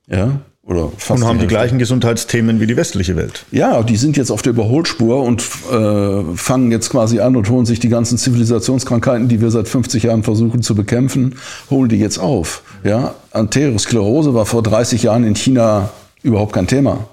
Ja, 0.09 0.41
oder 0.67 0.91
fast 0.97 1.23
und 1.23 1.29
haben 1.29 1.39
die, 1.39 1.45
die 1.45 1.49
gleichen 1.49 1.79
Gesundheitsthemen 1.79 2.59
wie 2.59 2.67
die 2.67 2.77
westliche 2.77 3.17
Welt. 3.17 3.45
Ja, 3.51 3.83
die 3.83 3.97
sind 3.97 4.17
jetzt 4.17 4.31
auf 4.31 4.41
der 4.41 4.53
Überholspur 4.53 5.23
und 5.23 5.43
äh, 5.71 6.37
fangen 6.37 6.71
jetzt 6.71 6.91
quasi 6.91 7.21
an 7.21 7.37
und 7.37 7.51
holen 7.51 7.67
sich 7.67 7.81
die 7.81 7.91
ganzen 7.91 8.17
Zivilisationskrankheiten, 8.17 9.29
die 9.29 9.43
wir 9.43 9.51
seit 9.51 9.69
50 9.69 10.05
Jahren 10.05 10.23
versuchen 10.23 10.63
zu 10.63 10.75
bekämpfen, 10.75 11.37
holen 11.71 11.91
die 11.91 11.99
jetzt 11.99 12.19
auf. 12.19 12.63
Ja, 12.83 13.15
Arteriosklerose 13.33 14.33
war 14.33 14.47
vor 14.47 14.63
30 14.63 15.03
Jahren 15.03 15.25
in 15.25 15.37
China 15.37 15.91
überhaupt 16.23 16.55
kein 16.55 16.67
Thema. 16.67 17.09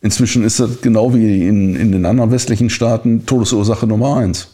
Inzwischen 0.00 0.44
ist 0.44 0.60
das 0.60 0.80
genau 0.80 1.14
wie 1.14 1.48
in, 1.48 1.74
in 1.74 1.90
den 1.90 2.06
anderen 2.06 2.30
westlichen 2.30 2.70
Staaten 2.70 3.26
Todesursache 3.26 3.86
Nummer 3.86 4.18
eins. 4.18 4.48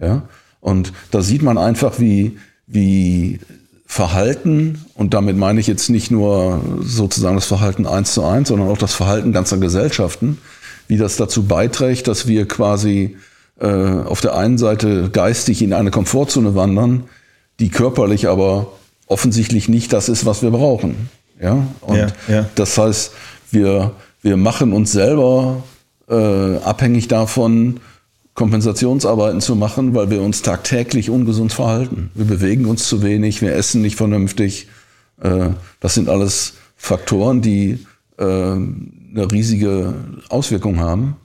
Ja, 0.00 0.22
und 0.60 0.92
da 1.12 1.22
sieht 1.22 1.42
man 1.42 1.58
einfach, 1.58 2.00
wie, 2.00 2.38
wie 2.66 3.38
Verhalten, 3.86 4.84
und 4.94 5.14
damit 5.14 5.36
meine 5.36 5.60
ich 5.60 5.66
jetzt 5.66 5.88
nicht 5.90 6.10
nur 6.10 6.60
sozusagen 6.80 7.36
das 7.36 7.46
Verhalten 7.46 7.86
eins 7.86 8.12
zu 8.12 8.24
eins, 8.24 8.48
sondern 8.48 8.68
auch 8.68 8.78
das 8.78 8.94
Verhalten 8.94 9.32
ganzer 9.32 9.58
Gesellschaften, 9.58 10.38
wie 10.88 10.96
das 10.96 11.16
dazu 11.16 11.44
beiträgt, 11.44 12.08
dass 12.08 12.26
wir 12.26 12.46
quasi 12.46 13.16
äh, 13.60 13.66
auf 13.66 14.20
der 14.20 14.36
einen 14.36 14.58
Seite 14.58 15.08
geistig 15.10 15.62
in 15.62 15.72
eine 15.72 15.90
Komfortzone 15.90 16.54
wandern, 16.54 17.04
die 17.60 17.70
körperlich 17.70 18.28
aber 18.28 18.72
offensichtlich 19.06 19.68
nicht 19.68 19.92
das 19.92 20.08
ist, 20.08 20.26
was 20.26 20.42
wir 20.42 20.50
brauchen. 20.50 21.08
Ja, 21.40 21.66
und 21.80 21.96
ja, 21.96 22.06
ja. 22.28 22.50
das 22.54 22.76
heißt, 22.76 23.12
wir, 23.50 23.92
wir 24.22 24.36
machen 24.36 24.72
uns 24.72 24.92
selber 24.92 25.62
äh, 26.08 26.56
abhängig 26.58 27.08
davon, 27.08 27.80
Kompensationsarbeiten 28.36 29.40
zu 29.40 29.56
machen, 29.56 29.94
weil 29.94 30.10
wir 30.10 30.20
uns 30.22 30.42
tagtäglich 30.42 31.10
ungesund 31.10 31.52
verhalten. 31.52 32.10
Wir 32.14 32.26
bewegen 32.26 32.66
uns 32.66 32.86
zu 32.86 33.02
wenig, 33.02 33.40
wir 33.40 33.54
essen 33.54 33.80
nicht 33.80 33.96
vernünftig. 33.96 34.68
Äh, 35.20 35.48
das 35.80 35.94
sind 35.94 36.08
alles 36.08 36.52
Faktoren, 36.76 37.40
die 37.40 37.86
äh, 38.18 38.22
eine 38.22 39.32
riesige 39.32 39.94
Auswirkung 40.28 40.78
haben. 40.80 41.16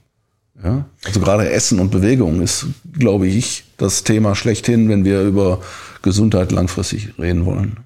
Ja? 0.64 0.86
Also 1.04 1.20
gerade 1.20 1.50
Essen 1.50 1.80
und 1.80 1.90
Bewegung 1.90 2.40
ist, 2.40 2.66
glaube 2.98 3.26
ich, 3.26 3.64
das 3.76 4.04
Thema 4.04 4.34
schlechthin, 4.34 4.88
wenn 4.88 5.04
wir 5.04 5.22
über 5.22 5.60
Gesundheit 6.00 6.50
langfristig 6.50 7.10
reden 7.18 7.44
wollen. 7.44 7.76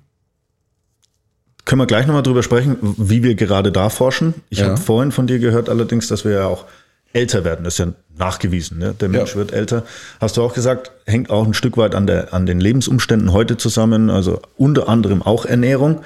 Können 1.65 1.81
wir 1.81 1.87
gleich 1.87 2.07
nochmal 2.07 2.23
drüber 2.23 2.45
sprechen, 2.45 2.77
wie 2.81 3.25
wir 3.25 3.35
gerade 3.35 3.73
da 3.73 3.91
forschen. 3.91 4.35
Ich 4.51 4.59
ja. 4.59 4.67
habe 4.67 4.77
vorhin 4.77 5.11
von 5.11 5.27
dir 5.27 5.41
gehört 5.41 5.69
allerdings, 5.69 6.07
dass 6.07 6.25
wir 6.25 6.31
ja 6.31 6.47
auch 6.47 6.65
älter 7.13 7.45
werden. 7.45 7.65
Das 7.65 7.75
ist 7.75 7.79
ja 7.79 7.93
nachgewiesen. 8.19 8.79
Ne? 8.79 8.95
Der 8.99 9.09
Mensch 9.09 9.31
ja. 9.31 9.37
wird 9.37 9.53
älter. 9.53 9.85
Hast 10.21 10.37
du 10.37 10.43
auch 10.43 10.55
gesagt, 10.55 10.93
hängt 11.07 11.31
auch 11.31 11.47
ein 11.47 11.55
Stück 11.55 11.77
weit 11.77 11.95
an, 11.95 12.07
der, 12.07 12.35
an 12.35 12.47
den 12.47 12.61
Lebensumständen 12.61 13.33
heute 13.33 13.57
zusammen, 13.57 14.11
also 14.11 14.41
unter 14.57 14.89
anderem 14.89 15.23
auch 15.23 15.45
Ernährung. 15.45 16.03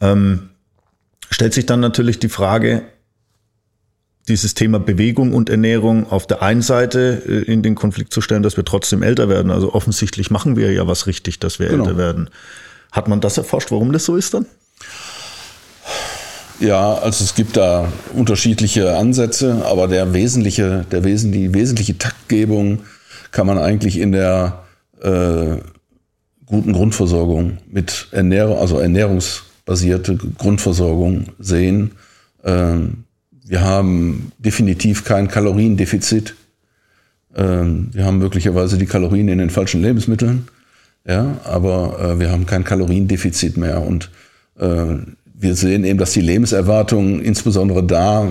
Ähm, 0.00 0.50
stellt 1.30 1.54
sich 1.54 1.66
dann 1.66 1.80
natürlich 1.80 2.18
die 2.18 2.28
Frage, 2.28 2.82
dieses 4.28 4.54
Thema 4.54 4.80
Bewegung 4.80 5.32
und 5.32 5.50
Ernährung 5.50 6.10
auf 6.10 6.26
der 6.26 6.42
einen 6.42 6.62
Seite 6.62 7.22
äh, 7.26 7.52
in 7.52 7.62
den 7.62 7.74
Konflikt 7.74 8.12
zu 8.12 8.20
stellen, 8.20 8.42
dass 8.42 8.56
wir 8.56 8.64
trotzdem 8.64 9.02
älter 9.02 9.28
werden. 9.28 9.50
Also 9.50 9.72
offensichtlich 9.72 10.30
machen 10.30 10.56
wir 10.56 10.72
ja 10.72 10.86
was 10.86 11.06
richtig, 11.06 11.38
dass 11.38 11.58
wir 11.58 11.68
genau. 11.68 11.84
älter 11.84 11.98
werden. 11.98 12.30
Hat 12.92 13.08
man 13.08 13.20
das 13.20 13.38
erforscht, 13.38 13.70
warum 13.70 13.92
das 13.92 14.04
so 14.04 14.16
ist 14.16 14.34
dann? 14.34 14.46
Ja, 16.58 16.94
also 16.94 17.22
es 17.22 17.34
gibt 17.34 17.56
da 17.56 17.92
unterschiedliche 18.14 18.96
Ansätze, 18.96 19.62
aber 19.66 19.88
der 19.88 20.14
wesentliche, 20.14 20.86
der 20.90 21.04
Wesen, 21.04 21.30
die 21.30 21.52
wesentliche 21.52 21.98
Taktgebung 21.98 22.80
kann 23.30 23.46
man 23.46 23.58
eigentlich 23.58 23.98
in 23.98 24.12
der 24.12 24.64
äh, 25.02 25.56
guten 26.46 26.72
Grundversorgung 26.72 27.58
mit 27.70 28.08
Ernährung, 28.12 28.58
also 28.58 28.78
ernährungsbasierte 28.78 30.16
Grundversorgung 30.16 31.26
sehen. 31.38 31.92
Ähm, 32.42 33.04
wir 33.44 33.60
haben 33.60 34.32
definitiv 34.38 35.04
kein 35.04 35.28
Kaloriendefizit. 35.28 36.36
Ähm, 37.36 37.90
wir 37.92 38.06
haben 38.06 38.18
möglicherweise 38.18 38.78
die 38.78 38.86
Kalorien 38.86 39.28
in 39.28 39.38
den 39.38 39.50
falschen 39.50 39.82
Lebensmitteln, 39.82 40.48
ja, 41.06 41.36
aber 41.44 42.00
äh, 42.00 42.18
wir 42.18 42.30
haben 42.30 42.46
kein 42.46 42.64
Kaloriendefizit 42.64 43.58
mehr 43.58 43.82
und 43.82 44.10
äh, 44.58 44.96
wir 45.38 45.54
sehen 45.54 45.84
eben, 45.84 45.98
dass 45.98 46.12
die 46.12 46.20
Lebenserwartung 46.20 47.20
insbesondere 47.20 47.84
da 47.84 48.28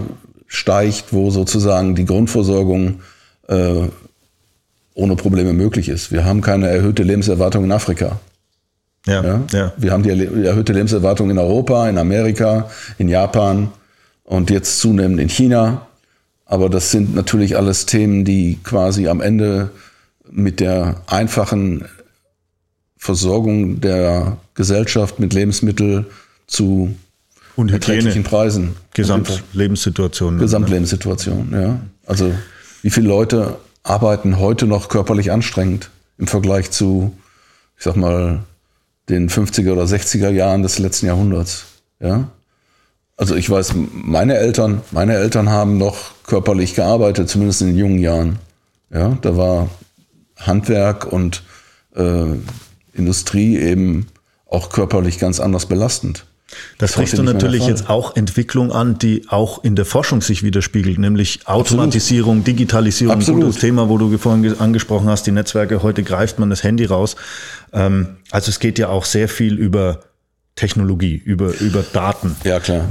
steigt, 0.47 1.13
wo 1.13 1.29
sozusagen 1.29 1.95
die 1.95 2.05
Grundversorgung 2.05 3.01
äh, 3.47 3.88
ohne 4.93 5.15
Probleme 5.15 5.53
möglich 5.53 5.89
ist. 5.89 6.12
Wir 6.12 6.25
haben 6.25 6.41
keine 6.41 6.67
erhöhte 6.67 7.03
Lebenserwartung 7.03 7.65
in 7.65 7.71
Afrika. 7.71 8.19
Ja, 9.05 9.24
ja? 9.24 9.43
ja. 9.51 9.74
Wir 9.77 9.91
haben 9.91 10.03
die 10.03 10.09
erhöhte 10.09 10.74
Lebenserwartung 10.74 11.29
in 11.29 11.38
Europa, 11.38 11.88
in 11.88 11.97
Amerika, 11.97 12.69
in 12.97 13.09
Japan 13.09 13.69
und 14.24 14.50
jetzt 14.50 14.79
zunehmend 14.79 15.19
in 15.19 15.29
China. 15.29 15.88
Aber 16.45 16.69
das 16.69 16.91
sind 16.91 17.15
natürlich 17.15 17.57
alles 17.57 17.85
Themen, 17.85 18.24
die 18.24 18.59
quasi 18.63 19.07
am 19.07 19.21
Ende 19.21 19.69
mit 20.29 20.59
der 20.59 21.01
einfachen 21.07 21.85
Versorgung 22.97 23.81
der 23.81 24.38
Gesellschaft 24.55 25.19
mit 25.19 25.33
Lebensmitteln 25.33 26.07
zu 26.48 26.96
und 27.56 27.72
erträglichen 27.72 28.24
Preisen. 28.24 28.75
Gesamtlebenssituation. 28.94 30.40
Gesamtlebenssituation, 30.40 31.50
ja. 31.54 31.80
Also 32.06 32.34
wie 32.82 32.90
viele 32.90 33.08
Leute 33.08 33.58
arbeiten 33.84 34.40
heute 34.40 34.68
noch 34.68 34.90
körperlich 34.90 35.32
anstrengend 35.32 35.90
im 36.18 36.28
Vergleich 36.28 36.72
zu, 36.72 37.16
ich 37.78 37.84
sag 37.84 37.96
mal, 37.96 38.44
den 39.10 39.30
50er 39.30 39.72
oder 39.72 39.84
60er 39.84 40.30
Jahren 40.30 40.64
des 40.64 40.80
letzten 40.80 41.06
Jahrhunderts, 41.06 41.66
ja. 42.00 42.30
Also 43.18 43.36
ich 43.36 43.50
weiß, 43.50 43.74
meine 43.94 44.36
Eltern, 44.36 44.82
meine 44.92 45.14
Eltern 45.14 45.50
haben 45.50 45.78
noch 45.78 46.12
körperlich 46.25 46.75
gearbeitet, 46.75 47.30
zumindest 47.30 47.62
in 47.62 47.68
den 47.68 47.78
jungen 47.78 48.00
Jahren. 48.00 48.40
Ja, 48.90 49.18
da 49.22 49.38
war 49.38 49.70
Handwerk 50.38 51.12
und 51.12 51.44
äh, 51.96 52.34
Industrie 52.94 53.58
eben 53.58 54.08
auch 54.46 54.70
körperlich 54.70 55.18
ganz 55.18 55.40
anders 55.40 55.66
belastend. 55.66 56.25
Das 56.78 56.94
sprichst 56.94 57.18
du 57.18 57.24
natürlich 57.24 57.66
jetzt 57.66 57.90
auch 57.90 58.16
Entwicklung 58.16 58.72
an, 58.72 59.00
die 59.00 59.28
auch 59.30 59.64
in 59.64 59.75
der 59.75 59.86
Forschung 59.86 60.22
sich 60.22 60.44
widerspiegelt, 60.44 61.00
nämlich 61.00 61.40
Automatisierung, 61.46 62.40
Absolut. 62.40 62.48
Digitalisierung, 62.48 63.16
Absolut. 63.16 63.42
gutes 63.46 63.60
Thema, 63.60 63.90
wo 63.90 63.98
du 63.98 64.16
vorhin 64.18 64.60
angesprochen 64.60 65.10
hast, 65.10 65.24
die 65.24 65.32
Netzwerke, 65.32 65.82
heute 65.82 66.04
greift 66.04 66.38
man 66.38 66.50
das 66.50 66.64
Handy 66.64 66.86
raus. 66.86 67.16
Ähm, 67.74 68.18
also 68.32 68.50
es 68.50 68.60
geht 68.60 68.78
ja 68.78 68.90
auch 68.90 69.06
sehr 69.06 69.28
viel 69.28 69.58
über 69.58 70.02
Technologie, 70.56 71.16
über, 71.16 71.54
über 71.60 71.84
Daten. 71.84 72.36
Ja, 72.44 72.60
klar. 72.60 72.88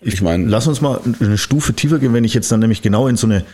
Ich 0.00 0.20
meine, 0.20 0.46
lass 0.46 0.66
uns 0.66 0.80
mal 0.80 1.00
eine 1.20 1.38
Stufe 1.38 1.72
tiefer 1.72 1.98
gehen, 1.98 2.12
wenn 2.12 2.24
ich 2.24 2.34
jetzt 2.34 2.50
dann 2.52 2.60
nämlich 2.60 2.82
genau 2.82 3.08
in 3.08 3.16
so 3.16 3.26
eine 3.26 3.44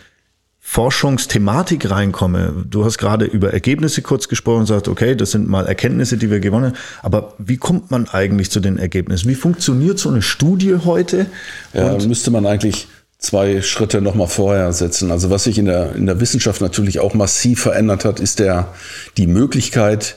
Forschungsthematik 0.64 1.90
reinkomme. 1.90 2.64
Du 2.66 2.84
hast 2.84 2.96
gerade 2.96 3.26
über 3.26 3.52
Ergebnisse 3.52 4.00
kurz 4.00 4.28
gesprochen 4.28 4.60
und 4.60 4.64
gesagt, 4.64 4.88
okay, 4.88 5.14
das 5.16 5.32
sind 5.32 5.48
mal 5.48 5.66
Erkenntnisse, 5.66 6.16
die 6.16 6.30
wir 6.30 6.40
gewonnen 6.40 6.66
haben. 6.66 6.76
Aber 7.02 7.34
wie 7.36 7.58
kommt 7.58 7.90
man 7.90 8.08
eigentlich 8.08 8.50
zu 8.50 8.60
den 8.60 8.78
Ergebnissen? 8.78 9.28
Wie 9.28 9.34
funktioniert 9.34 9.98
so 9.98 10.08
eine 10.08 10.22
Studie 10.22 10.76
heute? 10.84 11.26
Ja, 11.74 11.98
müsste 11.98 12.30
man 12.30 12.46
eigentlich 12.46 12.86
zwei 13.18 13.60
Schritte 13.60 14.00
nochmal 14.00 14.28
vorher 14.28 14.72
setzen. 14.72 15.10
Also 15.10 15.30
was 15.30 15.44
sich 15.44 15.58
in 15.58 15.66
der, 15.66 15.94
in 15.94 16.06
der 16.06 16.20
Wissenschaft 16.20 16.60
natürlich 16.60 17.00
auch 17.00 17.12
massiv 17.12 17.60
verändert 17.60 18.04
hat, 18.04 18.20
ist 18.20 18.38
der, 18.38 18.68
die 19.16 19.26
Möglichkeit 19.26 20.16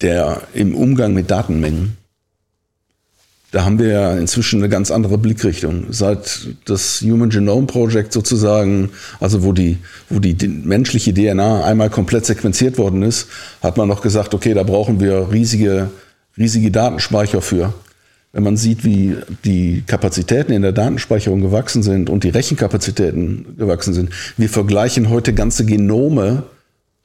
der 0.00 0.42
im 0.52 0.74
Umgang 0.74 1.14
mit 1.14 1.30
Datenmengen 1.30 1.96
da 3.50 3.64
haben 3.64 3.78
wir 3.78 3.88
ja 3.88 4.12
inzwischen 4.16 4.60
eine 4.60 4.68
ganz 4.68 4.90
andere 4.90 5.16
Blickrichtung. 5.16 5.86
Seit 5.90 6.48
das 6.66 7.00
Human 7.00 7.30
Genome 7.30 7.66
Project 7.66 8.12
sozusagen, 8.12 8.90
also 9.20 9.42
wo 9.42 9.52
die, 9.52 9.78
wo 10.10 10.18
die 10.18 10.36
menschliche 10.46 11.14
DNA 11.14 11.64
einmal 11.64 11.88
komplett 11.88 12.26
sequenziert 12.26 12.76
worden 12.76 13.02
ist, 13.02 13.28
hat 13.62 13.78
man 13.78 13.88
noch 13.88 14.02
gesagt, 14.02 14.34
okay, 14.34 14.52
da 14.52 14.64
brauchen 14.64 15.00
wir 15.00 15.28
riesige, 15.32 15.90
riesige 16.36 16.70
Datenspeicher 16.70 17.40
für. 17.40 17.72
Wenn 18.32 18.42
man 18.42 18.58
sieht, 18.58 18.84
wie 18.84 19.16
die 19.46 19.82
Kapazitäten 19.86 20.52
in 20.52 20.60
der 20.60 20.72
Datenspeicherung 20.72 21.40
gewachsen 21.40 21.82
sind 21.82 22.10
und 22.10 22.24
die 22.24 22.28
Rechenkapazitäten 22.28 23.56
gewachsen 23.56 23.94
sind, 23.94 24.10
wir 24.36 24.50
vergleichen 24.50 25.08
heute 25.08 25.32
ganze 25.32 25.64
Genome 25.64 26.42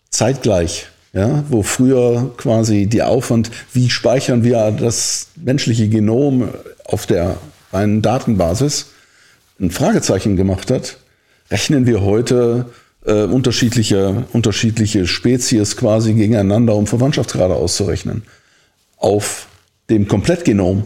zeitgleich 0.09 0.87
ja, 1.13 1.43
wo 1.49 1.61
früher 1.61 2.31
quasi 2.37 2.87
die 2.87 3.03
Aufwand, 3.03 3.51
wie 3.71 3.89
speichern 3.89 4.43
wir 4.43 4.71
das 4.71 5.27
menschliche 5.35 5.87
Genom 5.87 6.49
auf 6.85 7.05
der 7.05 7.37
reinen 7.71 8.01
Datenbasis, 8.01 8.87
ein 9.59 9.71
Fragezeichen 9.71 10.35
gemacht 10.35 10.71
hat, 10.71 10.97
rechnen 11.51 11.85
wir 11.85 12.01
heute 12.01 12.65
äh, 13.05 13.23
unterschiedliche, 13.23 14.25
unterschiedliche 14.33 15.05
Spezies 15.05 15.77
quasi 15.77 16.13
gegeneinander, 16.13 16.75
um 16.75 16.87
Verwandtschaftsgrade 16.87 17.53
auszurechnen. 17.53 18.23
Auf 18.97 19.47
dem 19.89 20.07
Komplettgenom 20.07 20.85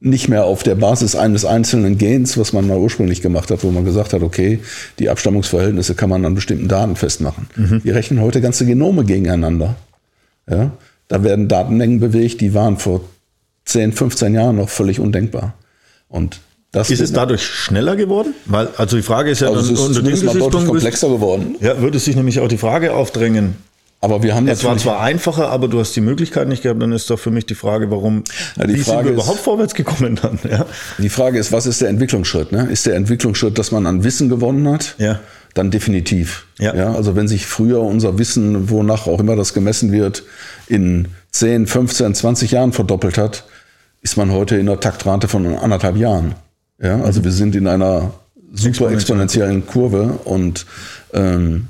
nicht 0.00 0.28
mehr 0.28 0.44
auf 0.44 0.62
der 0.62 0.74
Basis 0.74 1.16
eines 1.16 1.44
einzelnen 1.44 1.96
Gens, 1.96 2.36
was 2.36 2.52
man 2.52 2.66
mal 2.66 2.76
ursprünglich 2.76 3.22
gemacht 3.22 3.50
hat, 3.50 3.64
wo 3.64 3.70
man 3.70 3.84
gesagt 3.84 4.12
hat, 4.12 4.22
okay, 4.22 4.60
die 4.98 5.08
Abstammungsverhältnisse 5.08 5.94
kann 5.94 6.10
man 6.10 6.24
an 6.24 6.34
bestimmten 6.34 6.68
Daten 6.68 6.96
festmachen. 6.96 7.48
Mhm. 7.56 7.80
Wir 7.82 7.94
rechnen 7.94 8.20
heute 8.20 8.40
ganze 8.40 8.66
Genome 8.66 9.04
gegeneinander. 9.04 9.76
Ja? 10.48 10.72
Da 11.08 11.22
werden 11.24 11.48
Datenmengen 11.48 12.00
bewegt, 12.00 12.40
die 12.40 12.52
waren 12.52 12.76
vor 12.76 13.00
10, 13.64 13.92
15 13.92 14.34
Jahren 14.34 14.56
noch 14.56 14.68
völlig 14.68 15.00
undenkbar. 15.00 15.54
Und 16.08 16.40
das 16.72 16.90
ist 16.90 17.00
es 17.00 17.12
dadurch 17.12 17.42
schneller 17.42 17.96
geworden? 17.96 18.34
Weil, 18.44 18.68
also 18.76 18.96
die 18.96 19.02
Frage 19.02 19.30
ist 19.30 19.40
ja, 19.40 19.48
also 19.48 19.60
es 19.60 19.70
ist 19.70 19.80
unter 19.80 20.02
dem 20.02 20.26
deutlich 20.26 20.66
komplexer 20.66 21.08
geworden. 21.08 21.56
Ja, 21.60 21.80
würde 21.80 21.98
sich 21.98 22.14
nämlich 22.16 22.40
auch 22.40 22.48
die 22.48 22.58
Frage 22.58 22.92
aufdrängen, 22.92 23.56
aber 24.06 24.22
wir 24.22 24.36
haben 24.36 24.46
Es 24.46 24.62
war 24.62 24.76
zwar 24.78 25.00
einfacher, 25.00 25.50
aber 25.50 25.66
du 25.66 25.80
hast 25.80 25.96
die 25.96 26.00
Möglichkeit 26.00 26.46
nicht 26.46 26.62
gehabt. 26.62 26.80
Dann 26.80 26.92
ist 26.92 27.10
doch 27.10 27.18
für 27.18 27.32
mich 27.32 27.44
die 27.44 27.56
Frage, 27.56 27.90
warum 27.90 28.22
ja, 28.56 28.64
die 28.64 28.74
wie 28.74 28.78
Frage 28.78 28.84
sind 28.84 29.04
wir 29.04 29.10
ist, 29.10 29.14
überhaupt 29.14 29.40
vorwärts 29.40 29.74
gekommen 29.74 30.16
dann? 30.22 30.38
Ja? 30.48 30.64
Die 30.98 31.08
Frage 31.08 31.38
ist, 31.40 31.50
was 31.50 31.66
ist 31.66 31.80
der 31.80 31.88
Entwicklungsschritt? 31.88 32.52
Ne? 32.52 32.68
Ist 32.70 32.86
der 32.86 32.94
Entwicklungsschritt, 32.94 33.58
dass 33.58 33.72
man 33.72 33.84
an 33.86 34.04
Wissen 34.04 34.28
gewonnen 34.28 34.68
hat? 34.68 34.94
Ja. 34.98 35.18
Dann 35.54 35.72
definitiv. 35.72 36.46
Ja. 36.60 36.74
ja. 36.76 36.94
Also 36.94 37.16
wenn 37.16 37.26
sich 37.26 37.46
früher 37.46 37.80
unser 37.80 38.16
Wissen, 38.16 38.70
wonach 38.70 39.08
auch 39.08 39.18
immer 39.18 39.34
das 39.34 39.54
gemessen 39.54 39.90
wird, 39.90 40.22
in 40.68 41.08
10, 41.32 41.66
15, 41.66 42.14
20 42.14 42.52
Jahren 42.52 42.72
verdoppelt 42.72 43.18
hat, 43.18 43.44
ist 44.02 44.16
man 44.16 44.30
heute 44.30 44.54
in 44.54 44.68
einer 44.68 44.78
Taktrate 44.78 45.26
von 45.26 45.46
anderthalb 45.56 45.96
Jahren. 45.96 46.36
Ja, 46.80 47.00
also 47.00 47.20
mhm. 47.20 47.24
wir 47.24 47.32
sind 47.32 47.56
in 47.56 47.66
einer 47.66 48.12
super 48.52 48.92
exponentiellen 48.92 49.66
Kurve 49.66 50.20
und 50.24 50.64
ähm, 51.12 51.66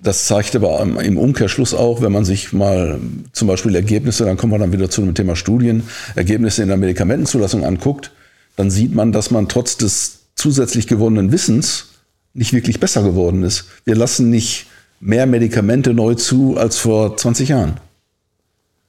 das 0.00 0.26
zeigt 0.26 0.54
aber 0.54 0.80
im 0.80 1.18
Umkehrschluss 1.18 1.74
auch, 1.74 2.02
wenn 2.02 2.12
man 2.12 2.24
sich 2.24 2.52
mal 2.52 3.00
zum 3.32 3.48
Beispiel 3.48 3.74
Ergebnisse, 3.74 4.24
dann 4.24 4.36
kommen 4.36 4.52
wir 4.52 4.58
dann 4.58 4.72
wieder 4.72 4.90
zu 4.90 5.00
dem 5.02 5.14
Thema 5.14 5.34
Studien, 5.34 5.82
Ergebnisse 6.14 6.62
in 6.62 6.68
der 6.68 6.76
Medikamentenzulassung 6.76 7.64
anguckt, 7.64 8.12
dann 8.56 8.70
sieht 8.70 8.94
man, 8.94 9.12
dass 9.12 9.30
man 9.30 9.48
trotz 9.48 9.76
des 9.76 10.20
zusätzlich 10.36 10.86
gewonnenen 10.86 11.32
Wissens 11.32 11.88
nicht 12.32 12.52
wirklich 12.52 12.78
besser 12.78 13.02
geworden 13.02 13.42
ist. 13.42 13.64
Wir 13.84 13.96
lassen 13.96 14.30
nicht 14.30 14.66
mehr 15.00 15.26
Medikamente 15.26 15.94
neu 15.94 16.14
zu 16.14 16.56
als 16.56 16.78
vor 16.78 17.16
20 17.16 17.48
Jahren. 17.48 17.80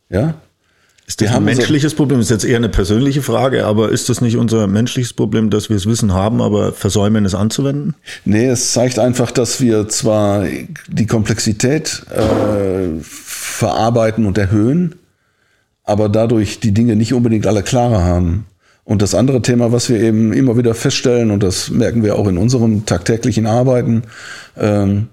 Ja? 0.09 0.35
Ist 1.09 1.21
das 1.21 1.31
ein 1.31 1.43
menschliches 1.43 1.95
Problem? 1.95 2.19
Das 2.19 2.27
ist 2.27 2.43
jetzt 2.43 2.45
eher 2.45 2.57
eine 2.57 2.69
persönliche 2.69 3.23
Frage, 3.23 3.65
aber 3.65 3.89
ist 3.89 4.09
das 4.09 4.21
nicht 4.21 4.37
unser 4.37 4.67
menschliches 4.67 5.11
Problem, 5.11 5.49
dass 5.49 5.67
wir 5.67 5.75
das 5.75 5.87
Wissen 5.87 6.13
haben, 6.13 6.39
aber 6.39 6.71
versäumen, 6.71 7.25
es 7.25 7.33
anzuwenden? 7.33 7.95
Nee, 8.25 8.45
es 8.45 8.73
zeigt 8.73 8.99
einfach, 8.99 9.31
dass 9.31 9.59
wir 9.59 9.89
zwar 9.89 10.45
die 10.87 11.07
Komplexität 11.07 12.03
äh, 12.11 13.01
verarbeiten 13.01 14.27
und 14.27 14.37
erhöhen, 14.37 14.97
aber 15.83 16.09
dadurch 16.09 16.59
die 16.59 16.75
Dinge 16.75 16.95
nicht 16.95 17.15
unbedingt 17.15 17.47
alle 17.47 17.63
klarer 17.63 18.03
haben. 18.03 18.45
Und 18.83 19.01
das 19.01 19.15
andere 19.15 19.41
Thema, 19.41 19.71
was 19.71 19.89
wir 19.89 19.99
eben 19.99 20.31
immer 20.31 20.57
wieder 20.57 20.75
feststellen, 20.75 21.31
und 21.31 21.41
das 21.41 21.71
merken 21.71 22.03
wir 22.03 22.19
auch 22.19 22.27
in 22.27 22.37
unserem 22.37 22.85
tagtäglichen 22.85 23.47
Arbeiten, 23.47 24.03
ähm, 24.55 25.07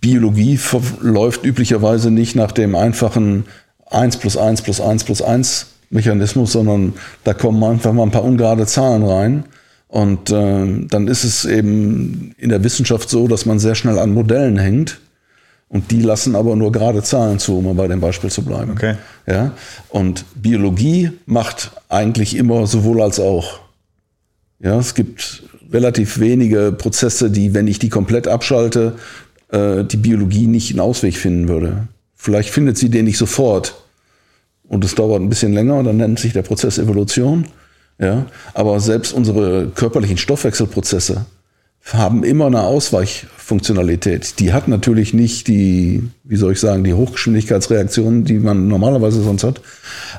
Biologie 0.00 0.58
läuft 1.00 1.44
üblicherweise 1.44 2.10
nicht 2.10 2.34
nach 2.34 2.50
dem 2.50 2.74
einfachen 2.74 3.44
1 3.90 4.18
plus 4.18 4.36
1 4.36 4.62
plus 4.62 4.80
1 4.80 5.04
plus 5.04 5.22
1 5.22 5.66
Mechanismus, 5.90 6.52
sondern 6.52 6.94
da 7.24 7.34
kommen 7.34 7.62
einfach 7.64 7.92
mal 7.92 8.02
ein 8.02 8.10
paar 8.10 8.24
ungerade 8.24 8.66
Zahlen 8.66 9.04
rein. 9.04 9.44
Und 9.88 10.30
äh, 10.30 10.86
dann 10.86 11.08
ist 11.08 11.24
es 11.24 11.44
eben 11.46 12.34
in 12.36 12.50
der 12.50 12.62
Wissenschaft 12.62 13.08
so, 13.08 13.26
dass 13.26 13.46
man 13.46 13.58
sehr 13.58 13.74
schnell 13.74 13.98
an 13.98 14.12
Modellen 14.12 14.58
hängt. 14.58 15.00
Und 15.70 15.90
die 15.90 16.00
lassen 16.00 16.34
aber 16.34 16.56
nur 16.56 16.72
gerade 16.72 17.02
Zahlen 17.02 17.38
zu, 17.38 17.58
um 17.58 17.64
mal 17.64 17.74
bei 17.74 17.88
dem 17.88 18.00
Beispiel 18.00 18.30
zu 18.30 18.42
bleiben. 18.42 18.72
Okay. 18.72 18.96
Ja? 19.26 19.52
Und 19.90 20.24
Biologie 20.34 21.12
macht 21.26 21.72
eigentlich 21.88 22.36
immer 22.36 22.66
sowohl 22.66 23.02
als 23.02 23.20
auch. 23.20 23.60
Ja, 24.60 24.78
es 24.78 24.94
gibt 24.94 25.44
relativ 25.70 26.18
wenige 26.18 26.72
Prozesse, 26.72 27.30
die, 27.30 27.54
wenn 27.54 27.66
ich 27.66 27.78
die 27.78 27.90
komplett 27.90 28.28
abschalte, 28.28 28.94
äh, 29.50 29.84
die 29.84 29.98
Biologie 29.98 30.46
nicht 30.46 30.70
einen 30.70 30.80
Ausweg 30.80 31.16
finden 31.16 31.48
würde. 31.48 31.88
Vielleicht 32.18 32.50
findet 32.50 32.76
sie 32.76 32.90
den 32.90 33.06
nicht 33.06 33.16
sofort. 33.16 33.76
Und 34.64 34.84
es 34.84 34.94
dauert 34.94 35.22
ein 35.22 35.30
bisschen 35.30 35.54
länger, 35.54 35.82
dann 35.82 35.96
nennt 35.96 36.18
sich 36.18 36.34
der 36.34 36.42
Prozess 36.42 36.76
Evolution. 36.76 37.46
Ja, 38.00 38.26
aber 38.54 38.78
selbst 38.80 39.12
unsere 39.12 39.68
körperlichen 39.74 40.18
Stoffwechselprozesse 40.18 41.26
haben 41.92 42.22
immer 42.22 42.46
eine 42.46 42.62
Ausweichfunktionalität. 42.62 44.38
Die 44.40 44.52
hat 44.52 44.68
natürlich 44.68 45.14
nicht 45.14 45.48
die, 45.48 46.08
wie 46.22 46.36
soll 46.36 46.52
ich 46.52 46.60
sagen, 46.60 46.84
die 46.84 46.92
Hochgeschwindigkeitsreaktionen, 46.92 48.24
die 48.24 48.38
man 48.38 48.68
normalerweise 48.68 49.22
sonst 49.22 49.42
hat. 49.42 49.62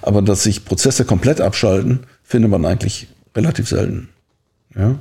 Aber 0.01 0.22
dass 0.22 0.44
sich 0.44 0.65
Prozesse 0.65 1.06
komplett 1.06 1.41
abschalten, 1.41 2.00
findet 2.24 2.50
man 2.50 2.65
eigentlich 2.65 3.08
relativ 3.36 3.70
selten. 3.70 4.10
Ja? 4.75 5.00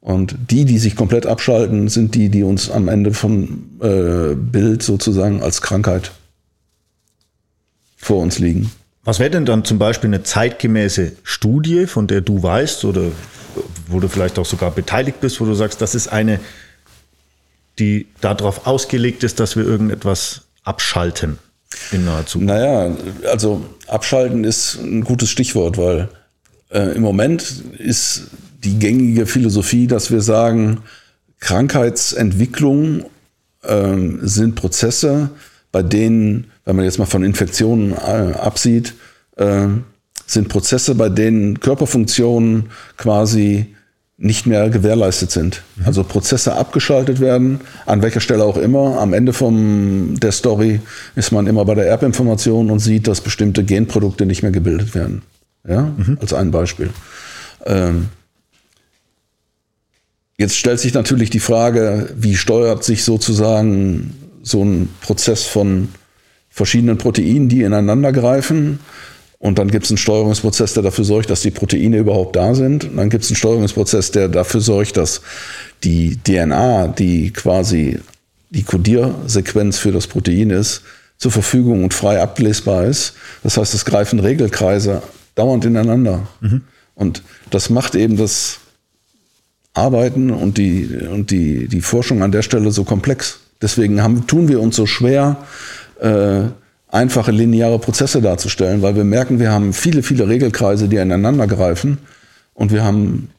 Und 0.00 0.36
die, 0.50 0.64
die 0.64 0.78
sich 0.78 0.96
komplett 0.96 1.26
abschalten, 1.26 1.88
sind 1.88 2.14
die, 2.14 2.28
die 2.28 2.42
uns 2.42 2.70
am 2.70 2.88
Ende 2.88 3.14
von 3.14 3.70
äh, 3.80 4.34
Bild 4.34 4.82
sozusagen 4.82 5.42
als 5.42 5.62
Krankheit 5.62 6.12
vor 8.02 8.18
uns 8.18 8.38
liegen. 8.40 8.70
Was 9.04 9.20
wäre 9.20 9.30
denn 9.30 9.46
dann 9.46 9.64
zum 9.64 9.78
Beispiel 9.78 10.10
eine 10.10 10.22
zeitgemäße 10.22 11.12
Studie, 11.22 11.86
von 11.86 12.06
der 12.08 12.20
du 12.20 12.42
weißt 12.42 12.84
oder 12.84 13.04
wo 13.86 14.00
du 14.00 14.08
vielleicht 14.08 14.38
auch 14.38 14.44
sogar 14.44 14.70
beteiligt 14.70 15.20
bist, 15.20 15.40
wo 15.40 15.44
du 15.44 15.54
sagst, 15.54 15.80
das 15.80 15.94
ist 15.94 16.08
eine, 16.08 16.40
die 17.78 18.06
darauf 18.20 18.66
ausgelegt 18.66 19.22
ist, 19.24 19.40
dass 19.40 19.56
wir 19.56 19.64
irgendetwas 19.64 20.42
abschalten 20.64 21.38
in 21.92 22.04
naher 22.04 22.26
Zukunft? 22.26 22.54
Naja, 22.54 22.96
also 23.30 23.64
abschalten 23.86 24.44
ist 24.44 24.78
ein 24.80 25.04
gutes 25.04 25.30
Stichwort, 25.30 25.78
weil 25.78 26.08
äh, 26.70 26.96
im 26.96 27.02
Moment 27.02 27.62
ist 27.78 28.28
die 28.64 28.78
gängige 28.78 29.26
Philosophie, 29.26 29.86
dass 29.86 30.10
wir 30.10 30.20
sagen, 30.20 30.82
Krankheitsentwicklung 31.38 33.04
äh, 33.62 33.96
sind 34.22 34.54
Prozesse, 34.54 35.30
bei 35.72 35.82
denen, 35.82 36.50
wenn 36.64 36.76
man 36.76 36.84
jetzt 36.84 36.98
mal 36.98 37.06
von 37.06 37.24
Infektionen 37.24 37.92
äh, 37.92 38.34
absieht, 38.34 38.94
äh, 39.36 39.66
sind 40.26 40.48
Prozesse, 40.48 40.94
bei 40.94 41.08
denen 41.08 41.60
Körperfunktionen 41.60 42.70
quasi 42.96 43.74
nicht 44.18 44.46
mehr 44.46 44.70
gewährleistet 44.70 45.32
sind. 45.32 45.62
Mhm. 45.76 45.86
Also 45.86 46.04
Prozesse 46.04 46.54
abgeschaltet 46.54 47.18
werden, 47.20 47.60
an 47.86 48.02
welcher 48.02 48.20
Stelle 48.20 48.44
auch 48.44 48.56
immer. 48.56 48.98
Am 48.98 49.14
Ende 49.14 49.32
vom, 49.32 50.14
der 50.20 50.30
Story 50.30 50.80
ist 51.16 51.32
man 51.32 51.46
immer 51.48 51.64
bei 51.64 51.74
der 51.74 51.86
Erbinformation 51.86 52.70
und 52.70 52.78
sieht, 52.78 53.08
dass 53.08 53.20
bestimmte 53.20 53.64
Genprodukte 53.64 54.24
nicht 54.24 54.42
mehr 54.42 54.52
gebildet 54.52 54.94
werden. 54.94 55.22
Ja, 55.68 55.92
mhm. 55.96 56.18
als 56.20 56.32
ein 56.32 56.50
Beispiel. 56.50 56.90
Ähm, 57.66 58.08
jetzt 60.38 60.56
stellt 60.56 60.80
sich 60.80 60.94
natürlich 60.94 61.30
die 61.30 61.40
Frage, 61.40 62.10
wie 62.16 62.36
steuert 62.36 62.84
sich 62.84 63.04
sozusagen 63.04 64.21
so 64.42 64.64
ein 64.64 64.88
Prozess 65.00 65.44
von 65.44 65.88
verschiedenen 66.50 66.98
Proteinen, 66.98 67.48
die 67.48 67.62
ineinander 67.62 68.12
greifen. 68.12 68.80
Und 69.38 69.58
dann 69.58 69.70
gibt 69.70 69.86
es 69.86 69.90
einen 69.90 69.98
Steuerungsprozess, 69.98 70.74
der 70.74 70.84
dafür 70.84 71.04
sorgt, 71.04 71.30
dass 71.30 71.42
die 71.42 71.50
Proteine 71.50 71.98
überhaupt 71.98 72.36
da 72.36 72.54
sind. 72.54 72.84
Und 72.84 72.96
dann 72.96 73.10
gibt 73.10 73.24
es 73.24 73.30
einen 73.30 73.36
Steuerungsprozess, 73.36 74.12
der 74.12 74.28
dafür 74.28 74.60
sorgt, 74.60 74.96
dass 74.96 75.20
die 75.82 76.16
DNA, 76.22 76.88
die 76.88 77.32
quasi 77.32 77.98
die 78.50 78.62
Kodiersequenz 78.62 79.78
für 79.78 79.90
das 79.92 80.06
Protein 80.06 80.50
ist, 80.50 80.82
zur 81.16 81.32
Verfügung 81.32 81.82
und 81.82 81.94
frei 81.94 82.20
ablesbar 82.20 82.84
ist. 82.84 83.14
Das 83.42 83.56
heißt, 83.56 83.74
es 83.74 83.84
greifen 83.84 84.20
Regelkreise 84.20 85.02
dauernd 85.34 85.64
ineinander. 85.64 86.28
Mhm. 86.40 86.62
Und 86.94 87.22
das 87.50 87.70
macht 87.70 87.94
eben 87.94 88.16
das 88.16 88.58
Arbeiten 89.74 90.30
und 90.30 90.58
die, 90.58 90.86
und 90.86 91.30
die, 91.30 91.66
die 91.66 91.80
Forschung 91.80 92.22
an 92.22 92.32
der 92.32 92.42
Stelle 92.42 92.70
so 92.70 92.84
komplex. 92.84 93.40
Deswegen 93.62 94.02
haben, 94.02 94.26
tun 94.26 94.48
wir 94.48 94.60
uns 94.60 94.76
so 94.76 94.86
schwer, 94.86 95.36
äh, 96.00 96.42
einfache 96.88 97.30
lineare 97.30 97.78
Prozesse 97.78 98.20
darzustellen, 98.20 98.82
weil 98.82 98.96
wir 98.96 99.04
merken, 99.04 99.38
wir 99.38 99.50
haben 99.50 99.72
viele, 99.72 100.02
viele 100.02 100.28
Regelkreise, 100.28 100.88
die 100.88 100.96
ineinander 100.96 101.46
greifen 101.46 101.98
und 102.52 102.70
wir 102.70 102.84
haben 102.84 103.30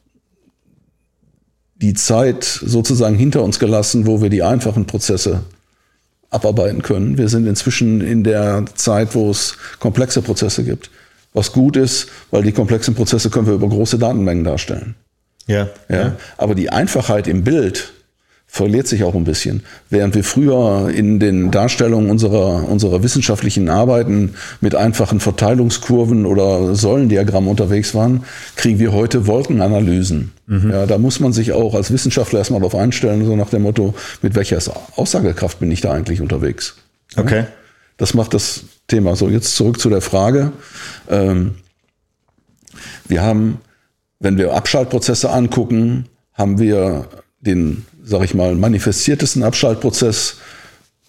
die 1.76 1.94
Zeit 1.94 2.44
sozusagen 2.44 3.16
hinter 3.16 3.42
uns 3.42 3.58
gelassen, 3.58 4.06
wo 4.06 4.22
wir 4.22 4.30
die 4.30 4.42
einfachen 4.42 4.86
Prozesse 4.86 5.42
abarbeiten 6.30 6.82
können. 6.82 7.16
Wir 7.16 7.28
sind 7.28 7.46
inzwischen 7.46 8.00
in 8.00 8.24
der 8.24 8.64
Zeit, 8.74 9.14
wo 9.14 9.30
es 9.30 9.56
komplexe 9.78 10.20
Prozesse 10.20 10.64
gibt. 10.64 10.90
Was 11.32 11.52
gut 11.52 11.76
ist, 11.76 12.08
weil 12.30 12.42
die 12.42 12.52
komplexen 12.52 12.94
Prozesse 12.94 13.30
können 13.30 13.46
wir 13.46 13.54
über 13.54 13.68
große 13.68 13.98
Datenmengen 13.98 14.44
darstellen. 14.44 14.94
Ja, 15.46 15.68
ja. 15.88 15.96
ja. 15.96 16.16
Aber 16.36 16.54
die 16.54 16.70
Einfachheit 16.70 17.28
im 17.28 17.44
Bild 17.44 17.92
verliert 18.54 18.86
sich 18.86 19.02
auch 19.02 19.16
ein 19.16 19.24
bisschen. 19.24 19.64
Während 19.90 20.14
wir 20.14 20.22
früher 20.22 20.88
in 20.94 21.18
den 21.18 21.50
Darstellungen 21.50 22.08
unserer, 22.08 22.68
unserer 22.68 23.02
wissenschaftlichen 23.02 23.68
Arbeiten 23.68 24.34
mit 24.60 24.76
einfachen 24.76 25.18
Verteilungskurven 25.18 26.24
oder 26.24 26.76
Säulendiagrammen 26.76 27.50
unterwegs 27.50 27.96
waren, 27.96 28.22
kriegen 28.54 28.78
wir 28.78 28.92
heute 28.92 29.26
Wolkenanalysen. 29.26 30.30
Mhm. 30.46 30.70
Ja, 30.70 30.86
da 30.86 30.98
muss 30.98 31.18
man 31.18 31.32
sich 31.32 31.50
auch 31.50 31.74
als 31.74 31.92
Wissenschaftler 31.92 32.38
erstmal 32.38 32.60
darauf 32.60 32.76
einstellen, 32.76 33.24
so 33.26 33.34
nach 33.34 33.50
dem 33.50 33.62
Motto, 33.62 33.92
mit 34.22 34.36
welcher 34.36 34.58
Aussagekraft 34.94 35.58
bin 35.58 35.72
ich 35.72 35.80
da 35.80 35.90
eigentlich 35.90 36.20
unterwegs? 36.20 36.76
Okay. 37.16 37.46
Das 37.96 38.14
macht 38.14 38.34
das 38.34 38.66
Thema. 38.86 39.16
So, 39.16 39.30
jetzt 39.30 39.56
zurück 39.56 39.80
zu 39.80 39.90
der 39.90 40.00
Frage. 40.00 40.52
Ähm, 41.10 41.56
wir 43.08 43.22
haben, 43.22 43.58
wenn 44.20 44.38
wir 44.38 44.54
Abschaltprozesse 44.54 45.30
angucken, 45.30 46.04
haben 46.34 46.60
wir 46.60 47.08
den 47.40 47.84
sage 48.04 48.24
ich 48.24 48.34
mal, 48.34 48.54
manifestiertesten 48.54 49.42
Abschaltprozess, 49.42 50.36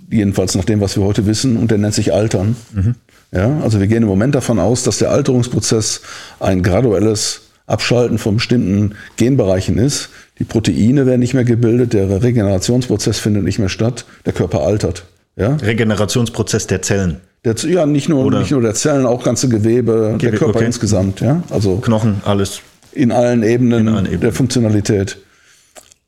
jedenfalls 0.09 0.55
nach 0.55 0.65
dem, 0.65 0.81
was 0.81 0.95
wir 0.95 1.03
heute 1.03 1.25
wissen, 1.25 1.57
und 1.57 1.71
der 1.71 1.77
nennt 1.77 1.93
sich 1.93 2.13
Altern. 2.13 2.55
Mhm. 2.73 2.95
Ja, 3.31 3.59
also 3.61 3.79
wir 3.79 3.87
gehen 3.87 4.03
im 4.03 4.07
Moment 4.07 4.33
davon 4.33 4.59
aus, 4.59 4.83
dass 4.83 4.99
der 4.99 5.11
Alterungsprozess 5.11 6.01
ein 6.39 6.63
graduelles 6.63 7.41
Abschalten 7.67 8.17
von 8.17 8.35
bestimmten 8.35 8.95
Genbereichen 9.17 9.77
ist. 9.77 10.09
Die 10.39 10.43
Proteine 10.43 11.05
werden 11.05 11.19
nicht 11.19 11.33
mehr 11.33 11.43
gebildet, 11.43 11.93
der 11.93 12.21
Regenerationsprozess 12.21 13.19
findet 13.19 13.43
nicht 13.43 13.59
mehr 13.59 13.69
statt, 13.69 14.05
der 14.25 14.33
Körper 14.33 14.61
altert. 14.61 15.05
Ja? 15.35 15.55
Regenerationsprozess 15.55 16.67
der 16.67 16.81
Zellen. 16.81 17.17
Der, 17.43 17.55
ja, 17.55 17.85
nicht 17.85 18.09
nur, 18.09 18.31
nicht 18.31 18.51
nur 18.51 18.61
der 18.61 18.73
Zellen, 18.73 19.05
auch 19.05 19.23
ganze 19.23 19.49
Gewebe, 19.49 20.15
Gewebe 20.17 20.17
der 20.17 20.31
Körper 20.31 20.55
okay. 20.57 20.65
insgesamt. 20.65 21.21
Ja? 21.21 21.43
Also 21.49 21.77
Knochen, 21.77 22.21
alles. 22.25 22.61
In 22.91 23.11
allen 23.11 23.43
Ebenen, 23.43 23.87
in 23.87 23.93
allen 23.93 24.05
Ebenen. 24.05 24.21
der 24.21 24.33
Funktionalität. 24.33 25.17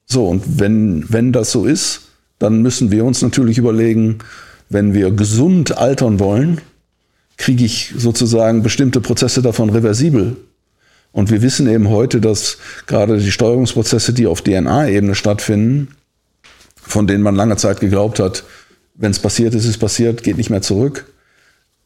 So, 0.08 0.28
und 0.28 0.60
wenn, 0.60 1.06
wenn 1.10 1.34
das 1.34 1.52
so 1.52 1.66
ist, 1.66 2.02
dann 2.40 2.62
müssen 2.62 2.92
wir 2.92 3.04
uns 3.04 3.22
natürlich 3.22 3.58
überlegen, 3.58 4.20
wenn 4.70 4.94
wir 4.94 5.12
gesund 5.12 5.78
altern 5.78 6.20
wollen, 6.20 6.62
kriege 7.36 7.66
ich 7.66 7.94
sozusagen 7.96 8.64
bestimmte 8.64 9.02
Prozesse 9.02 9.42
davon 9.42 9.70
reversibel. 9.70 10.38
Und 11.12 11.30
wir 11.30 11.42
wissen 11.42 11.68
eben 11.68 11.90
heute, 11.90 12.22
dass 12.22 12.58
gerade 12.86 13.18
die 13.20 13.32
Steuerungsprozesse, 13.32 14.14
die 14.14 14.28
auf 14.28 14.42
DNA-Ebene 14.42 15.14
stattfinden, 15.14 15.90
von 16.76 17.06
denen 17.06 17.24
man 17.24 17.36
lange 17.36 17.58
Zeit 17.58 17.80
geglaubt 17.80 18.20
hat, 18.20 18.44
wenn 18.96 19.12
es 19.12 19.20
passiert 19.20 19.54
ist, 19.54 19.64
ist 19.64 19.72
es 19.72 19.78
passiert, 19.78 20.24
geht 20.24 20.38
nicht 20.38 20.50
mehr 20.50 20.62
zurück, 20.62 21.06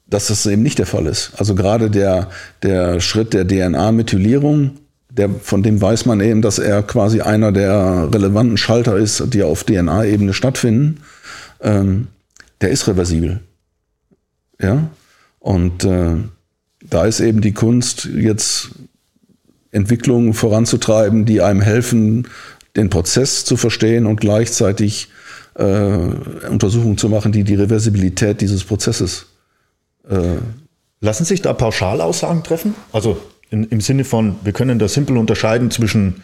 dass 0.08 0.28
das 0.28 0.46
eben 0.46 0.62
nicht 0.62 0.80
der 0.80 0.86
Fall 0.86 1.08
ist. 1.08 1.32
Also 1.38 1.56
gerade 1.56 1.90
der, 1.90 2.30
der 2.62 3.00
Schritt 3.00 3.34
der 3.34 3.48
DNA-Methylierung 3.48 4.72
der, 5.18 5.30
von 5.30 5.62
dem 5.62 5.82
weiß 5.82 6.06
man 6.06 6.22
eben, 6.22 6.42
dass 6.42 6.58
er 6.58 6.84
quasi 6.84 7.22
einer 7.22 7.52
der 7.52 8.10
relevanten 8.14 8.58
Schalter 8.58 8.98
ist, 8.98 9.34
die 9.34 9.44
auf 9.44 9.64
DNA-Ebene 9.64 10.34
stattfinden. 10.34 11.02
Ähm, 11.62 12.08
der 12.62 12.70
ist 12.70 12.88
reversibel. 12.88 13.42
Ja. 14.62 14.90
Und 15.40 15.84
äh, 15.84 16.16
da 16.84 17.06
ist 17.06 17.20
eben 17.20 17.42
die 17.42 17.54
Kunst, 17.54 18.06
jetzt 18.06 18.70
Entwicklungen 19.72 20.34
voranzutreiben, 20.34 21.26
die 21.26 21.42
einem 21.42 21.62
helfen, 21.62 22.28
den 22.76 22.90
Prozess 22.90 23.44
zu 23.44 23.58
verstehen 23.58 24.06
und 24.06 24.22
gleichzeitig 24.22 25.10
äh, 25.56 25.64
Untersuchungen 26.50 26.98
zu 26.98 27.10
machen, 27.10 27.32
die 27.32 27.44
die 27.44 27.56
Reversibilität 27.56 28.40
dieses 28.40 28.64
Prozesses. 28.64 29.26
Äh, 30.10 30.38
Lassen 31.02 31.26
sich 31.26 31.42
da 31.42 31.54
Pauschalaussagen 31.54 32.44
treffen? 32.44 32.76
Also 32.94 33.20
in, 33.52 33.66
im 33.66 33.82
Sinne 33.82 34.06
von, 34.06 34.38
wir 34.44 34.54
können 34.54 34.80
da 34.80 34.88
simpel 34.88 35.18
unterscheiden 35.18 35.70
zwischen 35.70 36.24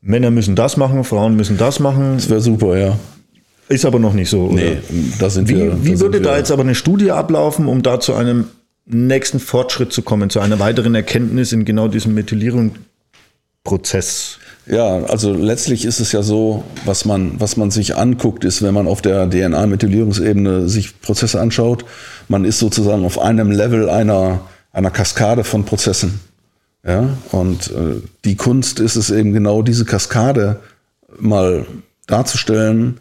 Männer 0.00 0.30
müssen 0.30 0.54
das 0.54 0.76
machen, 0.76 1.02
Frauen 1.04 1.34
müssen 1.36 1.58
das 1.58 1.80
machen. 1.80 2.14
Das 2.14 2.30
wäre 2.30 2.40
super, 2.40 2.78
ja. 2.78 2.96
Ist 3.68 3.84
aber 3.84 3.98
noch 3.98 4.14
nicht 4.14 4.30
so. 4.30 4.44
Oder? 4.44 4.54
Nee, 4.54 4.76
da 5.18 5.28
sind 5.28 5.48
wie, 5.48 5.56
wir. 5.56 5.84
Wie 5.84 5.98
würde 6.00 6.20
da 6.20 6.38
jetzt 6.38 6.52
aber 6.52 6.62
eine 6.62 6.76
Studie 6.76 7.10
ablaufen, 7.10 7.66
um 7.66 7.82
da 7.82 8.00
zu 8.00 8.14
einem 8.14 8.46
nächsten 8.86 9.40
Fortschritt 9.40 9.92
zu 9.92 10.00
kommen, 10.02 10.30
zu 10.30 10.40
einer 10.40 10.58
weiteren 10.58 10.94
Erkenntnis 10.94 11.52
in 11.52 11.66
genau 11.66 11.88
diesem 11.88 12.14
Methylierungsprozess? 12.14 14.38
Ja, 14.66 15.04
also 15.04 15.34
letztlich 15.34 15.84
ist 15.84 16.00
es 16.00 16.12
ja 16.12 16.22
so, 16.22 16.64
was 16.84 17.04
man, 17.04 17.40
was 17.40 17.56
man 17.56 17.70
sich 17.70 17.96
anguckt, 17.96 18.44
ist, 18.44 18.62
wenn 18.62 18.72
man 18.72 18.86
auf 18.86 19.02
der 19.02 19.28
DNA-Methylierungsebene 19.28 20.68
sich 20.68 21.00
Prozesse 21.00 21.40
anschaut, 21.40 21.84
man 22.28 22.44
ist 22.44 22.58
sozusagen 22.58 23.04
auf 23.04 23.18
einem 23.18 23.50
Level 23.50 23.90
einer, 23.90 24.42
einer 24.72 24.90
Kaskade 24.90 25.44
von 25.44 25.64
Prozessen. 25.64 26.20
Ja, 26.88 27.18
und 27.32 27.70
äh, 27.70 28.00
die 28.24 28.36
Kunst 28.36 28.80
ist 28.80 28.96
es 28.96 29.10
eben 29.10 29.34
genau 29.34 29.60
diese 29.60 29.84
Kaskade 29.84 30.60
mal 31.20 31.66
darzustellen, 32.06 32.98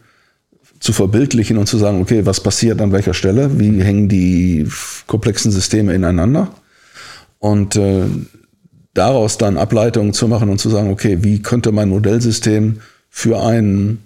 zu 0.81 0.91
verbildlichen 0.91 1.57
und 1.57 1.67
zu 1.67 1.77
sagen, 1.77 2.01
okay, 2.01 2.25
was 2.25 2.41
passiert 2.41 2.81
an 2.81 2.91
welcher 2.91 3.13
Stelle, 3.13 3.59
wie 3.59 3.81
hängen 3.81 4.09
die 4.09 4.67
komplexen 5.07 5.53
Systeme 5.53 5.93
ineinander? 5.93 6.49
Und 7.39 7.77
äh, 7.77 8.03
daraus 8.93 9.37
dann 9.37 9.57
Ableitungen 9.57 10.11
zu 10.11 10.27
machen 10.27 10.49
und 10.49 10.59
zu 10.59 10.69
sagen, 10.69 10.91
okay, 10.91 11.19
wie 11.21 11.41
könnte 11.41 11.71
mein 11.71 11.87
Modellsystem 11.87 12.81
für 13.09 13.41
einen, 13.41 14.03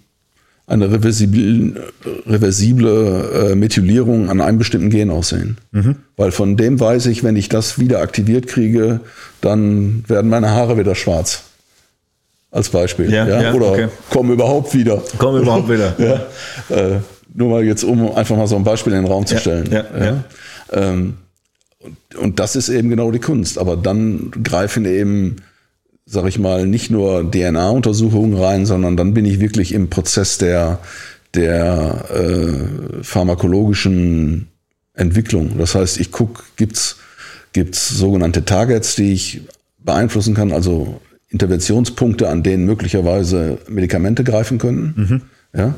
eine 0.72 0.90
reversible, 0.90 1.92
reversible 2.26 3.52
äh, 3.52 3.56
Methylierung 3.56 4.30
an 4.30 4.40
einem 4.40 4.58
bestimmten 4.58 4.90
Gen 4.90 5.10
aussehen. 5.10 5.58
Mhm. 5.72 5.98
Weil 6.16 6.32
von 6.32 6.56
dem 6.56 6.80
weiß 6.80 7.08
ich, 7.08 7.24
wenn 7.24 7.36
ich 7.36 7.50
das 7.50 7.78
wieder 7.78 8.00
aktiviert 8.00 8.48
kriege, 8.48 9.02
dann 9.42 10.06
werden 10.08 10.30
meine 10.30 10.52
Haare 10.52 10.78
wieder 10.78 10.96
schwarz. 10.96 11.44
Als 12.52 12.70
Beispiel. 12.70 13.12
Ja, 13.12 13.28
ja? 13.28 13.42
ja 13.42 13.54
Oder 13.54 13.72
okay. 13.72 13.88
kommen 14.10 14.32
überhaupt 14.32 14.74
wieder. 14.74 15.02
Kommen 15.18 15.42
überhaupt 15.42 15.70
wieder. 15.70 15.94
ja. 16.70 16.76
Äh, 16.76 17.00
nur 17.34 17.50
mal 17.50 17.64
jetzt, 17.64 17.84
um 17.84 18.14
einfach 18.14 18.36
mal 18.36 18.48
so 18.48 18.56
ein 18.56 18.64
Beispiel 18.64 18.94
in 18.94 19.04
den 19.04 19.12
Raum 19.12 19.26
zu 19.26 19.38
stellen. 19.38 19.70
Ähm, 20.72 21.14
und, 21.80 22.16
und 22.16 22.40
das 22.40 22.56
ist 22.56 22.70
eben 22.70 22.90
genau 22.90 23.12
die 23.12 23.20
Kunst. 23.20 23.58
Aber 23.58 23.76
dann 23.76 24.32
greifen 24.44 24.86
eben, 24.86 25.38
sag 26.12 26.28
ich 26.28 26.40
mal, 26.40 26.68
nicht 26.68 26.92
nur 26.92 27.30
DNA-Untersuchungen 27.30 28.38
rein, 28.38 28.66
sondern 28.66 28.98
dann 28.98 29.14
bin 29.14 29.26
ich 29.26 29.40
wirklich 29.40 29.74
im 29.74 29.90
Prozess 29.90 30.38
der, 30.38 30.80
der 31.34 32.06
äh, 32.14 33.04
pharmakologischen 33.04 34.48
Entwicklung. 34.94 35.58
Das 35.58 35.76
heißt, 35.76 36.00
ich 36.00 36.12
gucke, 36.12 36.44
gibt's 36.56 36.98
gibt's 37.54 37.90
sogenannte 37.90 38.46
Targets, 38.46 38.96
die 38.96 39.14
ich 39.14 39.42
beeinflussen 39.80 40.34
kann, 40.34 40.52
also 40.52 41.02
Interventionspunkte, 41.30 42.30
an 42.30 42.44
denen 42.44 42.66
möglicherweise 42.66 43.58
Medikamente 43.68 44.24
greifen 44.24 44.58
können. 44.58 44.94
Mhm. 45.54 45.60
Ja? 45.60 45.76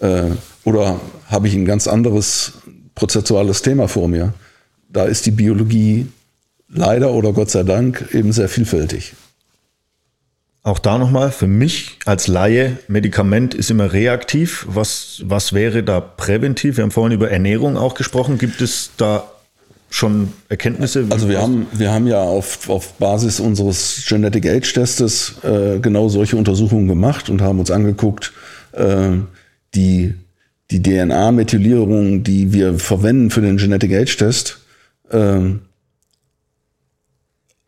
Äh, 0.00 0.30
oder 0.64 1.00
habe 1.28 1.48
ich 1.48 1.54
ein 1.54 1.64
ganz 1.64 1.86
anderes 1.86 2.54
prozessuales 2.94 3.62
Thema 3.62 3.88
vor 3.88 4.08
mir? 4.08 4.34
da 4.96 5.04
ist 5.04 5.26
die 5.26 5.30
Biologie 5.30 6.06
leider 6.68 7.12
oder 7.12 7.32
Gott 7.32 7.50
sei 7.50 7.62
Dank 7.62 8.08
eben 8.12 8.32
sehr 8.32 8.48
vielfältig. 8.48 9.14
Auch 10.66 10.80
da 10.80 10.98
nochmal, 10.98 11.30
für 11.30 11.46
mich 11.46 12.00
als 12.06 12.26
Laie, 12.26 12.78
Medikament 12.88 13.54
ist 13.54 13.70
immer 13.70 13.92
reaktiv. 13.92 14.66
Was, 14.68 15.22
was 15.24 15.52
wäre 15.52 15.84
da 15.84 16.00
präventiv? 16.00 16.76
Wir 16.76 16.82
haben 16.82 16.90
vorhin 16.90 17.14
über 17.14 17.30
Ernährung 17.30 17.76
auch 17.76 17.94
gesprochen. 17.94 18.36
Gibt 18.36 18.60
es 18.60 18.90
da 18.96 19.30
schon 19.90 20.32
Erkenntnisse? 20.48 21.06
Also 21.10 21.28
wir 21.28 21.40
haben, 21.40 21.68
wir 21.70 21.92
haben 21.92 22.08
ja 22.08 22.20
auf, 22.20 22.68
auf 22.68 22.94
Basis 22.94 23.38
unseres 23.38 24.06
Genetic 24.08 24.44
Age 24.44 24.72
Testes 24.72 25.36
äh, 25.44 25.78
genau 25.78 26.08
solche 26.08 26.36
Untersuchungen 26.36 26.88
gemacht 26.88 27.30
und 27.30 27.42
haben 27.42 27.60
uns 27.60 27.70
angeguckt, 27.70 28.32
äh, 28.72 29.10
die, 29.76 30.14
die 30.72 30.82
DNA-Methylierung, 30.82 32.24
die 32.24 32.52
wir 32.52 32.76
verwenden 32.80 33.30
für 33.30 33.40
den 33.40 33.56
Genetic 33.56 33.94
Age 33.94 34.16
Test, 34.16 34.58
ähm, 35.12 35.60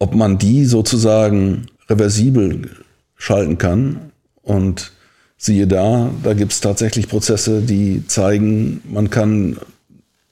ob 0.00 0.16
man 0.16 0.38
die 0.38 0.64
sozusagen 0.64 1.68
reversibel 1.88 2.68
schalten 3.18 3.58
kann. 3.58 4.12
Und 4.42 4.92
siehe 5.36 5.66
da, 5.66 6.10
da 6.22 6.34
gibt 6.34 6.52
es 6.52 6.60
tatsächlich 6.60 7.08
Prozesse, 7.08 7.60
die 7.60 8.06
zeigen, 8.06 8.80
man 8.90 9.10
kann 9.10 9.58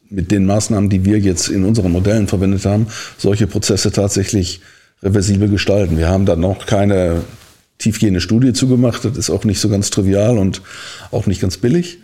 mit 0.09 0.31
den 0.31 0.47
Maßnahmen, 0.47 0.89
die 0.89 1.05
wir 1.05 1.19
jetzt 1.19 1.49
in 1.49 1.65
unseren 1.65 1.93
Modellen 1.93 2.29
verwendet 2.29 2.65
haben, 2.65 2.87
solche 3.19 3.47
Prozesse 3.47 3.93
tatsächlich 3.93 4.61
reversibel 5.03 5.49
gestalten. 5.49 5.99
Wir 5.99 6.09
haben 6.09 6.27
da 6.27 6.37
noch 6.37 6.67
keine 6.67 7.23
tiefgehende 7.79 8.21
Studie 8.21 8.53
zugemacht. 8.53 9.05
Das 9.05 9.17
ist 9.17 9.31
auch 9.31 9.45
nicht 9.45 9.61
so 9.61 9.69
ganz 9.69 9.91
trivial 9.91 10.39
und 10.39 10.63
auch 11.11 11.27
nicht 11.27 11.41
ganz 11.41 11.59
billig. 11.59 11.99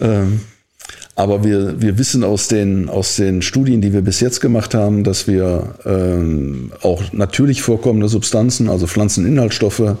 Ähm, 0.00 0.40
aber 1.16 1.44
wir, 1.44 1.80
wir 1.80 1.96
wissen 1.96 2.24
aus 2.24 2.48
den, 2.48 2.88
aus 2.88 3.16
den 3.16 3.40
Studien, 3.40 3.80
die 3.80 3.92
wir 3.92 4.02
bis 4.02 4.20
jetzt 4.20 4.40
gemacht 4.40 4.74
haben, 4.74 5.04
dass 5.04 5.28
wir 5.28 5.76
ähm, 5.86 6.72
auch 6.82 7.12
natürlich 7.12 7.62
vorkommende 7.62 8.08
Substanzen, 8.08 8.68
also 8.68 8.86
Pflanzeninhaltsstoffe, 8.86 9.96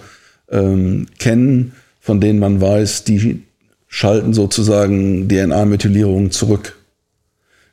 ähm, 0.54 1.06
kennen, 1.18 1.72
von 2.00 2.20
denen 2.20 2.38
man 2.38 2.60
weiß, 2.60 3.04
die 3.04 3.42
schalten 3.88 4.32
sozusagen 4.32 5.28
DNA-Methylierung 5.28 6.30
zurück. 6.30 6.76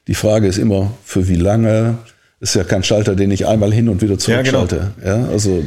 Die 0.08 0.16
Frage 0.16 0.48
ist 0.48 0.58
immer, 0.58 0.92
für 1.04 1.28
wie 1.28 1.36
lange? 1.36 1.98
Ist 2.40 2.56
ja 2.56 2.64
kein 2.64 2.84
Schalter, 2.84 3.16
den 3.16 3.30
ich 3.32 3.46
einmal 3.46 3.72
hin 3.72 3.88
und 3.88 4.02
wieder 4.02 4.18
zurückschalte. 4.18 4.94
Ja, 5.06 5.14
genau. 5.16 5.28
ja, 5.28 5.30
also 5.32 5.64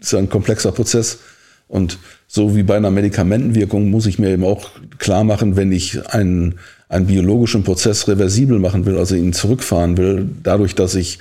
ist 0.00 0.12
ja 0.12 0.18
ein 0.18 0.28
komplexer 0.28 0.72
Prozess. 0.72 1.20
Und 1.68 1.98
so 2.26 2.56
wie 2.56 2.62
bei 2.62 2.76
einer 2.76 2.90
Medikamentenwirkung 2.90 3.90
muss 3.90 4.06
ich 4.06 4.18
mir 4.18 4.30
eben 4.30 4.44
auch 4.44 4.68
klar 4.98 5.24
machen, 5.24 5.56
wenn 5.56 5.72
ich 5.72 6.06
einen, 6.12 6.56
einen 6.88 7.06
biologischen 7.06 7.62
Prozess 7.64 8.06
reversibel 8.08 8.58
machen 8.58 8.84
will, 8.84 8.98
also 8.98 9.14
ihn 9.14 9.32
zurückfahren 9.32 9.96
will, 9.96 10.28
dadurch, 10.42 10.74
dass 10.74 10.94
ich 10.94 11.20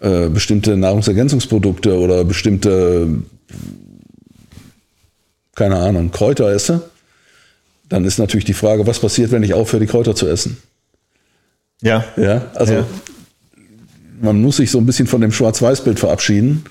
äh, 0.00 0.28
bestimmte 0.28 0.76
Nahrungsergänzungsprodukte 0.76 1.98
oder 1.98 2.24
bestimmte, 2.24 3.08
keine 5.60 5.76
Ahnung, 5.76 6.10
Kräuter 6.10 6.50
esse, 6.50 6.80
dann 7.90 8.06
ist 8.06 8.18
natürlich 8.18 8.46
die 8.46 8.54
Frage, 8.54 8.86
was 8.86 8.98
passiert, 8.98 9.30
wenn 9.30 9.42
ich 9.42 9.52
aufhöre, 9.52 9.80
die 9.80 9.86
Kräuter 9.86 10.16
zu 10.16 10.26
essen? 10.26 10.56
Ja. 11.82 12.02
Ja, 12.16 12.46
also 12.54 12.72
ja. 12.72 12.86
man 14.22 14.40
muss 14.40 14.56
sich 14.56 14.70
so 14.70 14.78
ein 14.78 14.86
bisschen 14.86 15.06
von 15.06 15.20
dem 15.20 15.32
Schwarz-Weiß-Bild 15.32 16.00
verabschieden 16.00 16.64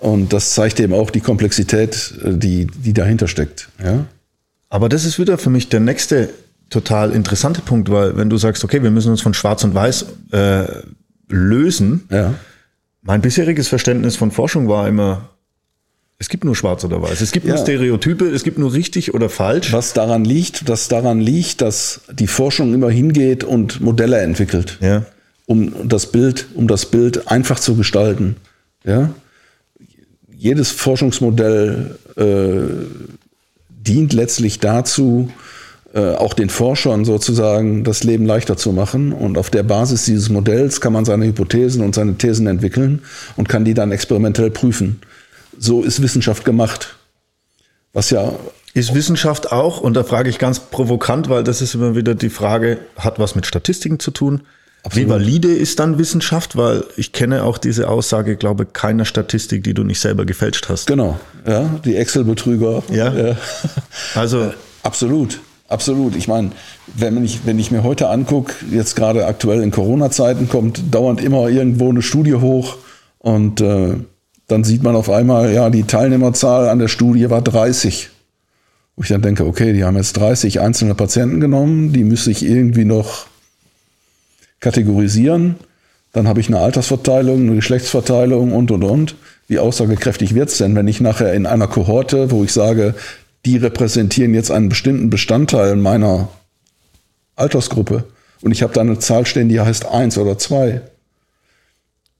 und 0.00 0.32
das 0.32 0.50
zeigt 0.50 0.80
eben 0.80 0.94
auch 0.94 1.12
die 1.12 1.20
Komplexität, 1.20 2.14
äh, 2.24 2.32
die, 2.32 2.66
die 2.66 2.92
dahinter 2.92 3.28
steckt. 3.28 3.68
Ja? 3.80 4.06
Aber 4.68 4.88
das 4.88 5.04
ist 5.04 5.20
wieder 5.20 5.38
für 5.38 5.50
mich 5.50 5.68
der 5.68 5.78
nächste 5.78 6.30
total 6.70 7.12
interessante 7.12 7.60
Punkt, 7.60 7.88
weil 7.88 8.16
wenn 8.16 8.30
du 8.30 8.36
sagst, 8.36 8.64
okay, 8.64 8.82
wir 8.82 8.90
müssen 8.90 9.12
uns 9.12 9.20
von 9.20 9.32
Schwarz 9.32 9.62
und 9.62 9.76
Weiß 9.76 10.06
äh, 10.32 10.64
lösen, 11.28 12.08
ja. 12.10 12.34
mein 13.00 13.20
bisheriges 13.20 13.68
Verständnis 13.68 14.16
von 14.16 14.32
Forschung 14.32 14.68
war 14.68 14.88
immer, 14.88 15.28
es 16.24 16.28
gibt 16.28 16.44
nur 16.44 16.56
Schwarz 16.56 16.84
oder 16.84 17.02
Weiß. 17.02 17.20
Es 17.20 17.32
gibt 17.32 17.46
ja. 17.46 17.54
nur 17.54 17.62
Stereotype, 17.62 18.24
es 18.26 18.44
gibt 18.44 18.58
nur 18.58 18.72
richtig 18.72 19.14
oder 19.14 19.28
falsch. 19.28 19.72
Was 19.72 19.92
daran 19.92 20.24
liegt, 20.24 20.68
dass 20.68 20.88
daran 20.88 21.20
liegt, 21.20 21.60
dass 21.60 22.00
die 22.10 22.26
Forschung 22.26 22.72
immer 22.74 22.90
hingeht 22.90 23.44
und 23.44 23.80
Modelle 23.80 24.18
entwickelt, 24.18 24.78
ja. 24.80 25.04
um 25.46 25.88
das 25.88 26.10
Bild, 26.10 26.46
um 26.54 26.66
das 26.66 26.86
Bild 26.86 27.28
einfach 27.28 27.60
zu 27.60 27.76
gestalten. 27.76 28.36
Ja 28.84 29.10
jedes 30.44 30.72
Forschungsmodell 30.72 31.96
äh, 32.16 32.84
dient 33.70 34.12
letztlich 34.12 34.60
dazu, 34.60 35.30
äh, 35.94 36.16
auch 36.16 36.34
den 36.34 36.50
Forschern 36.50 37.06
sozusagen 37.06 37.82
das 37.82 38.04
Leben 38.04 38.26
leichter 38.26 38.58
zu 38.58 38.72
machen. 38.72 39.14
Und 39.14 39.38
auf 39.38 39.48
der 39.48 39.62
Basis 39.62 40.04
dieses 40.04 40.28
Modells 40.28 40.82
kann 40.82 40.92
man 40.92 41.06
seine 41.06 41.24
Hypothesen 41.24 41.82
und 41.82 41.94
seine 41.94 42.16
Thesen 42.16 42.46
entwickeln 42.46 43.00
und 43.36 43.48
kann 43.48 43.64
die 43.64 43.72
dann 43.72 43.90
experimentell 43.90 44.50
prüfen. 44.50 45.00
So 45.58 45.82
ist 45.82 46.02
Wissenschaft 46.02 46.44
gemacht. 46.44 46.96
Was 47.92 48.10
ja 48.10 48.32
ist 48.74 48.92
Wissenschaft 48.92 49.52
auch, 49.52 49.80
und 49.80 49.94
da 49.94 50.02
frage 50.02 50.28
ich 50.28 50.38
ganz 50.38 50.58
provokant, 50.58 51.28
weil 51.28 51.44
das 51.44 51.62
ist 51.62 51.74
immer 51.74 51.94
wieder 51.94 52.16
die 52.16 52.28
Frage, 52.28 52.78
hat 52.96 53.20
was 53.20 53.36
mit 53.36 53.46
Statistiken 53.46 54.00
zu 54.00 54.10
tun? 54.10 54.42
Absolut. 54.82 55.06
Wie 55.06 55.10
valide 55.10 55.48
ist 55.54 55.78
dann 55.78 55.96
Wissenschaft? 55.96 56.56
Weil 56.56 56.84
ich 56.96 57.12
kenne 57.12 57.44
auch 57.44 57.56
diese 57.56 57.88
Aussage, 57.88 58.36
glaube 58.36 58.66
keiner 58.66 59.04
Statistik, 59.04 59.62
die 59.62 59.74
du 59.74 59.84
nicht 59.84 60.00
selber 60.00 60.26
gefälscht 60.26 60.68
hast. 60.68 60.88
Genau, 60.88 61.18
ja, 61.46 61.70
die 61.84 61.96
Excel-Betrüger. 61.96 62.82
Ja. 62.90 63.14
ja. 63.14 63.36
Also 64.14 64.42
äh, 64.42 64.50
absolut, 64.82 65.40
absolut. 65.68 66.16
Ich 66.16 66.28
meine, 66.28 66.50
wenn 66.94 67.24
ich, 67.24 67.46
wenn 67.46 67.58
ich 67.60 67.70
mir 67.70 67.84
heute 67.84 68.08
angucke, 68.08 68.52
jetzt 68.70 68.96
gerade 68.96 69.26
aktuell 69.26 69.62
in 69.62 69.70
Corona-Zeiten 69.70 70.48
kommt 70.48 70.82
dauernd 70.90 71.22
immer 71.22 71.48
irgendwo 71.48 71.88
eine 71.88 72.02
Studie 72.02 72.34
hoch 72.34 72.76
und 73.20 73.60
äh, 73.60 73.94
dann 74.48 74.64
sieht 74.64 74.82
man 74.82 74.96
auf 74.96 75.10
einmal, 75.10 75.52
ja, 75.52 75.70
die 75.70 75.84
Teilnehmerzahl 75.84 76.68
an 76.68 76.78
der 76.78 76.88
Studie 76.88 77.30
war 77.30 77.42
30. 77.42 78.10
Wo 78.96 79.02
ich 79.02 79.08
dann 79.08 79.22
denke, 79.22 79.46
okay, 79.46 79.72
die 79.72 79.84
haben 79.84 79.96
jetzt 79.96 80.14
30 80.14 80.60
einzelne 80.60 80.94
Patienten 80.94 81.40
genommen, 81.40 81.92
die 81.92 82.04
müsste 82.04 82.30
ich 82.30 82.44
irgendwie 82.44 82.84
noch 82.84 83.26
kategorisieren. 84.60 85.56
Dann 86.12 86.28
habe 86.28 86.40
ich 86.40 86.48
eine 86.48 86.60
Altersverteilung, 86.60 87.40
eine 87.40 87.56
Geschlechtsverteilung 87.56 88.52
und, 88.52 88.70
und, 88.70 88.84
und. 88.84 89.16
Wie 89.48 89.58
aussagekräftig 89.58 90.34
wird 90.34 90.48
es 90.48 90.58
denn, 90.58 90.76
wenn 90.76 90.88
ich 90.88 91.00
nachher 91.00 91.34
in 91.34 91.46
einer 91.46 91.66
Kohorte, 91.66 92.30
wo 92.30 92.44
ich 92.44 92.52
sage, 92.52 92.94
die 93.44 93.56
repräsentieren 93.56 94.32
jetzt 94.32 94.50
einen 94.50 94.68
bestimmten 94.68 95.10
Bestandteil 95.10 95.76
meiner 95.76 96.28
Altersgruppe 97.36 98.04
und 98.42 98.52
ich 98.52 98.62
habe 98.62 98.72
da 98.72 98.80
eine 98.80 98.98
Zahl 98.98 99.26
stehen, 99.26 99.48
die 99.48 99.60
heißt 99.60 99.86
eins 99.86 100.18
oder 100.18 100.38
zwei. 100.38 100.82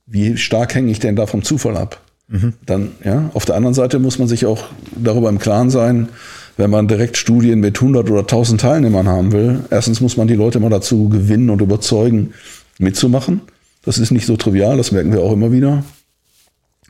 Wie 0.06 0.36
stark 0.36 0.74
hänge 0.74 0.90
ich 0.90 0.98
denn 0.98 1.16
da 1.16 1.26
vom 1.26 1.42
Zufall 1.42 1.76
ab? 1.76 2.00
Mhm. 2.28 2.54
Dann, 2.64 2.92
ja, 3.04 3.30
auf 3.34 3.44
der 3.44 3.56
anderen 3.56 3.74
Seite 3.74 3.98
muss 3.98 4.18
man 4.18 4.28
sich 4.28 4.46
auch 4.46 4.64
darüber 4.96 5.28
im 5.28 5.38
Klaren 5.38 5.70
sein, 5.70 6.08
wenn 6.56 6.70
man 6.70 6.88
direkt 6.88 7.16
Studien 7.16 7.60
mit 7.60 7.76
100 7.76 8.08
oder 8.10 8.20
1000 8.20 8.60
Teilnehmern 8.60 9.08
haben 9.08 9.32
will. 9.32 9.60
Erstens 9.70 10.00
muss 10.00 10.16
man 10.16 10.28
die 10.28 10.34
Leute 10.34 10.60
mal 10.60 10.70
dazu 10.70 11.08
gewinnen 11.08 11.50
und 11.50 11.60
überzeugen, 11.60 12.32
mitzumachen. 12.78 13.42
Das 13.84 13.98
ist 13.98 14.10
nicht 14.10 14.26
so 14.26 14.36
trivial, 14.36 14.76
das 14.76 14.92
merken 14.92 15.12
wir 15.12 15.20
auch 15.20 15.32
immer 15.32 15.52
wieder. 15.52 15.84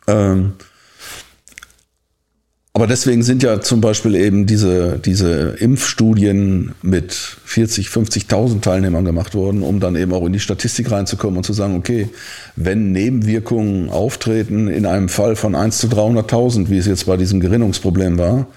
Ähm, 0.07 0.53
aber 2.77 2.89
deswegen 2.89 3.23
sind 3.23 3.45
ja 3.45 3.61
zum 3.61 3.81
Beispiel 3.81 4.17
eben 4.17 4.47
diese, 4.47 4.99
diese 4.99 5.55
Impfstudien 5.61 6.73
mit 6.83 7.13
40, 7.13 7.87
50.000 7.87 8.63
Teilnehmern 8.63 9.05
gemacht 9.05 9.37
worden, 9.37 9.63
um 9.63 9.79
dann 9.79 9.95
eben 9.95 10.13
auch 10.13 10.27
in 10.27 10.33
die 10.33 10.41
Statistik 10.41 10.91
reinzukommen 10.91 11.37
und 11.37 11.45
zu 11.45 11.53
sagen, 11.53 11.77
okay, 11.77 12.09
wenn 12.57 12.91
Nebenwirkungen 12.91 13.91
auftreten 13.91 14.67
in 14.67 14.87
einem 14.87 15.09
Fall 15.09 15.37
von 15.37 15.55
1 15.55 15.79
zu 15.79 15.87
300.000, 15.87 16.69
wie 16.69 16.79
es 16.79 16.87
jetzt 16.87 17.07
bei 17.07 17.17
diesem 17.17 17.39
Gerinnungsproblem 17.39 18.19
war, 18.19 18.49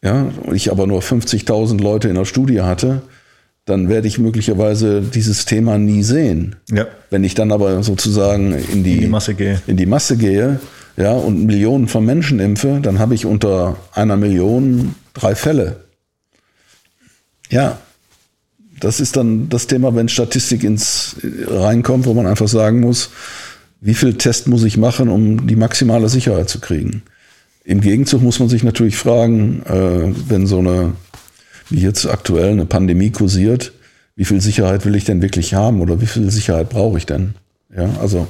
ja, 0.00 0.30
und 0.44 0.54
ich 0.54 0.70
aber 0.70 0.86
nur 0.86 1.02
50.000 1.02 1.82
Leute 1.82 2.08
in 2.08 2.14
der 2.14 2.26
Studie 2.26 2.60
hatte, 2.60 3.02
dann 3.64 3.88
werde 3.88 4.06
ich 4.06 4.20
möglicherweise 4.20 5.02
dieses 5.02 5.44
Thema 5.44 5.76
nie 5.76 6.04
sehen. 6.04 6.54
Ja. 6.70 6.86
Wenn 7.10 7.24
ich 7.24 7.34
dann 7.34 7.50
aber 7.50 7.82
sozusagen 7.82 8.52
in 8.52 8.84
die, 8.84 8.94
in 8.94 9.00
die 9.00 9.06
Masse 9.08 9.34
gehe, 9.34 9.60
in 9.66 9.76
die 9.76 9.86
Masse 9.86 10.16
gehe 10.16 10.60
ja, 10.96 11.12
und 11.12 11.46
Millionen 11.46 11.88
von 11.88 12.04
Menschen 12.04 12.40
impfe, 12.40 12.80
dann 12.82 12.98
habe 12.98 13.14
ich 13.14 13.26
unter 13.26 13.76
einer 13.92 14.16
Million 14.16 14.94
drei 15.14 15.34
Fälle. 15.34 15.84
Ja, 17.50 17.78
das 18.80 19.00
ist 19.00 19.16
dann 19.16 19.48
das 19.48 19.66
Thema, 19.66 19.94
wenn 19.94 20.08
Statistik 20.08 20.64
ins 20.64 21.16
reinkommt, 21.46 22.06
wo 22.06 22.14
man 22.14 22.26
einfach 22.26 22.48
sagen 22.48 22.80
muss, 22.80 23.10
wie 23.80 23.94
viel 23.94 24.14
Test 24.14 24.46
muss 24.46 24.64
ich 24.64 24.76
machen, 24.76 25.08
um 25.08 25.46
die 25.46 25.56
maximale 25.56 26.08
Sicherheit 26.08 26.48
zu 26.48 26.60
kriegen. 26.60 27.02
Im 27.64 27.80
Gegenzug 27.80 28.22
muss 28.22 28.38
man 28.38 28.48
sich 28.48 28.62
natürlich 28.62 28.96
fragen, 28.96 29.62
äh, 29.66 30.14
wenn 30.28 30.46
so 30.46 30.58
eine, 30.58 30.92
wie 31.68 31.80
jetzt 31.80 32.06
aktuell, 32.06 32.52
eine 32.52 32.66
Pandemie 32.66 33.10
kursiert, 33.10 33.72
wie 34.16 34.24
viel 34.24 34.40
Sicherheit 34.40 34.84
will 34.84 34.94
ich 34.94 35.04
denn 35.04 35.22
wirklich 35.22 35.54
haben 35.54 35.80
oder 35.80 36.00
wie 36.00 36.06
viel 36.06 36.30
Sicherheit 36.30 36.68
brauche 36.68 36.98
ich 36.98 37.06
denn? 37.06 37.34
Ja, 37.74 37.88
also 38.00 38.26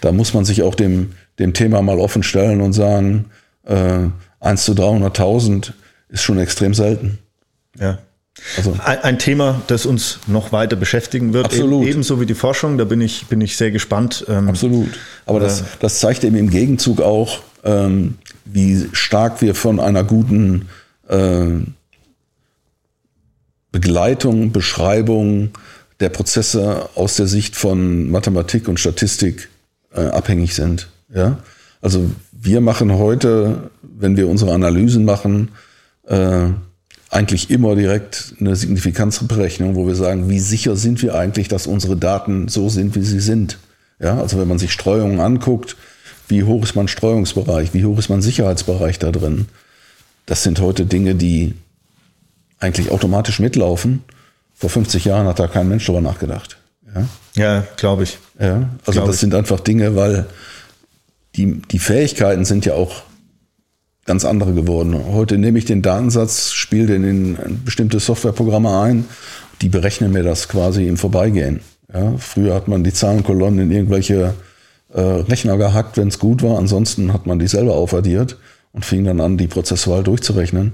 da 0.00 0.12
muss 0.12 0.34
man 0.34 0.44
sich 0.44 0.62
auch 0.62 0.74
dem, 0.74 1.10
dem 1.38 1.52
Thema 1.52 1.82
mal 1.82 1.98
offen 1.98 2.22
stellen 2.22 2.60
und 2.60 2.72
sagen, 2.72 3.26
äh, 3.64 4.08
1 4.40 4.64
zu 4.64 4.72
300.000 4.72 5.72
ist 6.08 6.22
schon 6.22 6.38
extrem 6.38 6.74
selten. 6.74 7.18
Ja. 7.78 7.98
Also, 8.56 8.76
ein, 8.84 8.98
ein, 8.98 9.18
Thema, 9.18 9.62
das 9.68 9.86
uns 9.86 10.18
noch 10.26 10.50
weiter 10.50 10.74
beschäftigen 10.74 11.32
wird, 11.32 11.46
absolut. 11.46 11.86
ebenso 11.86 12.20
wie 12.20 12.26
die 12.26 12.34
Forschung, 12.34 12.78
da 12.78 12.84
bin 12.84 13.00
ich, 13.00 13.26
bin 13.26 13.40
ich 13.40 13.56
sehr 13.56 13.70
gespannt. 13.70 14.24
Ähm, 14.28 14.48
absolut. 14.48 14.98
Aber 15.24 15.38
das, 15.38 15.60
äh, 15.60 15.64
das 15.80 16.00
zeigt 16.00 16.24
eben 16.24 16.36
im 16.36 16.50
Gegenzug 16.50 17.00
auch, 17.00 17.42
ähm, 17.62 18.18
wie 18.44 18.88
stark 18.92 19.40
wir 19.40 19.54
von 19.54 19.78
einer 19.78 20.02
guten 20.02 20.68
äh, 21.08 21.46
Begleitung, 23.70 24.52
Beschreibung 24.52 25.50
der 26.00 26.08
Prozesse 26.08 26.88
aus 26.96 27.16
der 27.16 27.26
Sicht 27.26 27.56
von 27.56 28.10
Mathematik 28.10 28.68
und 28.68 28.80
Statistik 28.80 29.48
äh, 29.94 30.00
abhängig 30.00 30.54
sind. 30.54 30.88
Ja? 31.14 31.38
Also 31.80 32.10
wir 32.32 32.60
machen 32.60 32.92
heute, 32.92 33.70
wenn 33.82 34.16
wir 34.16 34.28
unsere 34.28 34.52
Analysen 34.52 35.04
machen, 35.04 35.52
äh, 36.06 36.48
eigentlich 37.10 37.50
immer 37.50 37.76
direkt 37.76 38.34
eine 38.40 38.56
Signifikanzberechnung, 38.56 39.76
wo 39.76 39.86
wir 39.86 39.94
sagen, 39.94 40.28
wie 40.28 40.40
sicher 40.40 40.76
sind 40.76 41.00
wir 41.02 41.14
eigentlich, 41.14 41.48
dass 41.48 41.66
unsere 41.66 41.96
Daten 41.96 42.48
so 42.48 42.68
sind, 42.68 42.96
wie 42.96 43.02
sie 43.02 43.20
sind. 43.20 43.58
Ja, 44.00 44.20
also 44.20 44.38
wenn 44.38 44.48
man 44.48 44.58
sich 44.58 44.72
Streuungen 44.72 45.20
anguckt, 45.20 45.76
wie 46.26 46.42
hoch 46.42 46.62
ist 46.64 46.74
mein 46.74 46.88
Streuungsbereich, 46.88 47.72
wie 47.72 47.84
hoch 47.84 47.98
ist 47.98 48.08
mein 48.08 48.22
Sicherheitsbereich 48.22 48.98
da 48.98 49.12
drin, 49.12 49.46
das 50.26 50.42
sind 50.42 50.60
heute 50.60 50.86
Dinge, 50.86 51.14
die 51.14 51.54
eigentlich 52.58 52.90
automatisch 52.90 53.40
mitlaufen. 53.40 54.02
Vor 54.54 54.70
50 54.70 55.04
Jahren 55.04 55.26
hat 55.26 55.38
da 55.38 55.46
kein 55.46 55.68
Mensch 55.68 55.86
drüber 55.86 56.00
nachgedacht. 56.00 56.56
Ja, 56.94 57.08
ja 57.34 57.64
glaube 57.76 58.04
ich. 58.04 58.18
Ja, 58.40 58.70
also 58.86 58.92
glaub 58.92 59.06
das 59.06 59.16
ich. 59.16 59.20
sind 59.20 59.34
einfach 59.34 59.60
Dinge, 59.60 59.94
weil 59.94 60.26
die, 61.36 61.60
die 61.62 61.78
Fähigkeiten 61.78 62.44
sind 62.44 62.64
ja 62.64 62.74
auch 62.74 63.02
ganz 64.04 64.24
andere 64.24 64.52
geworden. 64.52 64.94
Heute 65.12 65.38
nehme 65.38 65.58
ich 65.58 65.64
den 65.64 65.82
Datensatz, 65.82 66.52
spiele 66.52 66.86
den 66.86 67.04
in 67.04 67.64
bestimmte 67.64 68.00
Softwareprogramme 68.00 68.80
ein, 68.80 69.06
die 69.62 69.68
berechnen 69.68 70.12
mir 70.12 70.22
das 70.22 70.48
quasi 70.48 70.86
im 70.86 70.96
Vorbeigehen. 70.96 71.60
Ja, 71.92 72.16
früher 72.18 72.54
hat 72.54 72.68
man 72.68 72.84
die 72.84 72.92
Zahlenkolonnen 72.92 73.60
in 73.60 73.70
irgendwelche 73.70 74.34
äh, 74.92 75.00
Rechner 75.00 75.56
gehackt, 75.56 75.96
wenn 75.96 76.08
es 76.08 76.18
gut 76.18 76.42
war. 76.42 76.58
Ansonsten 76.58 77.12
hat 77.12 77.26
man 77.26 77.38
die 77.38 77.46
selber 77.46 77.74
aufaddiert 77.74 78.36
und 78.72 78.84
fing 78.84 79.04
dann 79.04 79.20
an, 79.20 79.38
die 79.38 79.46
prozessual 79.46 80.02
durchzurechnen. 80.02 80.72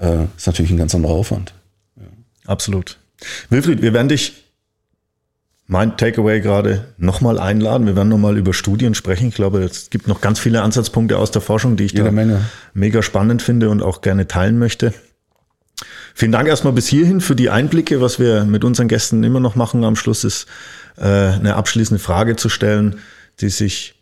Äh, 0.00 0.24
ist 0.36 0.46
natürlich 0.46 0.70
ein 0.70 0.78
ganz 0.78 0.94
anderer 0.94 1.12
Aufwand. 1.12 1.54
Ja. 1.96 2.06
Absolut. 2.46 2.98
Wilfried, 3.50 3.82
wir 3.82 3.92
werden 3.92 4.08
dich 4.08 4.43
mein 5.66 5.96
Takeaway 5.96 6.40
gerade 6.40 6.92
nochmal 6.98 7.38
einladen. 7.38 7.86
Wir 7.86 7.96
werden 7.96 8.10
nochmal 8.10 8.36
über 8.36 8.52
Studien 8.52 8.94
sprechen. 8.94 9.28
Ich 9.28 9.34
glaube, 9.34 9.62
es 9.62 9.88
gibt 9.90 10.08
noch 10.08 10.20
ganz 10.20 10.38
viele 10.38 10.62
Ansatzpunkte 10.62 11.18
aus 11.18 11.30
der 11.30 11.40
Forschung, 11.40 11.76
die 11.76 11.84
ich 11.84 11.92
Jede 11.92 12.04
da 12.04 12.10
Menge. 12.10 12.40
mega 12.74 13.02
spannend 13.02 13.40
finde 13.40 13.70
und 13.70 13.82
auch 13.82 14.02
gerne 14.02 14.28
teilen 14.28 14.58
möchte. 14.58 14.92
Vielen 16.14 16.32
Dank 16.32 16.48
erstmal 16.48 16.72
bis 16.72 16.86
hierhin 16.86 17.20
für 17.20 17.34
die 17.34 17.50
Einblicke. 17.50 18.00
Was 18.00 18.18
wir 18.18 18.44
mit 18.44 18.62
unseren 18.62 18.88
Gästen 18.88 19.24
immer 19.24 19.40
noch 19.40 19.56
machen 19.56 19.84
am 19.84 19.96
Schluss 19.96 20.22
ist, 20.22 20.46
äh, 20.96 21.02
eine 21.02 21.56
abschließende 21.56 22.02
Frage 22.02 22.36
zu 22.36 22.48
stellen, 22.48 23.00
die 23.40 23.48
sich 23.48 23.94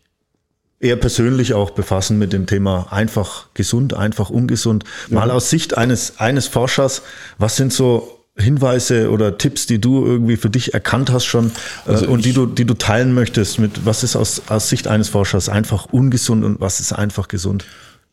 eher 0.79 0.97
persönlich 0.97 1.53
auch 1.53 1.71
befassen 1.71 2.19
mit 2.19 2.33
dem 2.33 2.45
Thema 2.45 2.91
einfach 2.91 3.47
gesund, 3.53 3.93
einfach 3.93 4.29
ungesund. 4.29 4.83
Mal 5.09 5.31
aus 5.31 5.49
Sicht 5.49 5.77
eines, 5.77 6.19
eines 6.19 6.47
Forschers, 6.47 7.03
was 7.37 7.55
sind 7.55 7.71
so 7.71 8.22
Hinweise 8.35 9.11
oder 9.11 9.37
Tipps, 9.37 9.67
die 9.67 9.79
du 9.79 10.05
irgendwie 10.05 10.37
für 10.37 10.49
dich 10.49 10.73
erkannt 10.73 11.11
hast 11.11 11.25
schon 11.25 11.51
äh, 11.85 11.91
also 11.91 12.07
und 12.07 12.25
die 12.25 12.33
du, 12.33 12.47
die 12.47 12.65
du 12.65 12.73
teilen 12.73 13.13
möchtest 13.13 13.59
mit, 13.59 13.85
was 13.85 14.03
ist 14.03 14.15
aus, 14.15 14.41
aus 14.47 14.69
Sicht 14.69 14.87
eines 14.87 15.09
Forschers 15.09 15.49
einfach 15.49 15.85
ungesund 15.91 16.43
und 16.43 16.59
was 16.59 16.79
ist 16.79 16.93
einfach 16.93 17.27
gesund? 17.27 17.65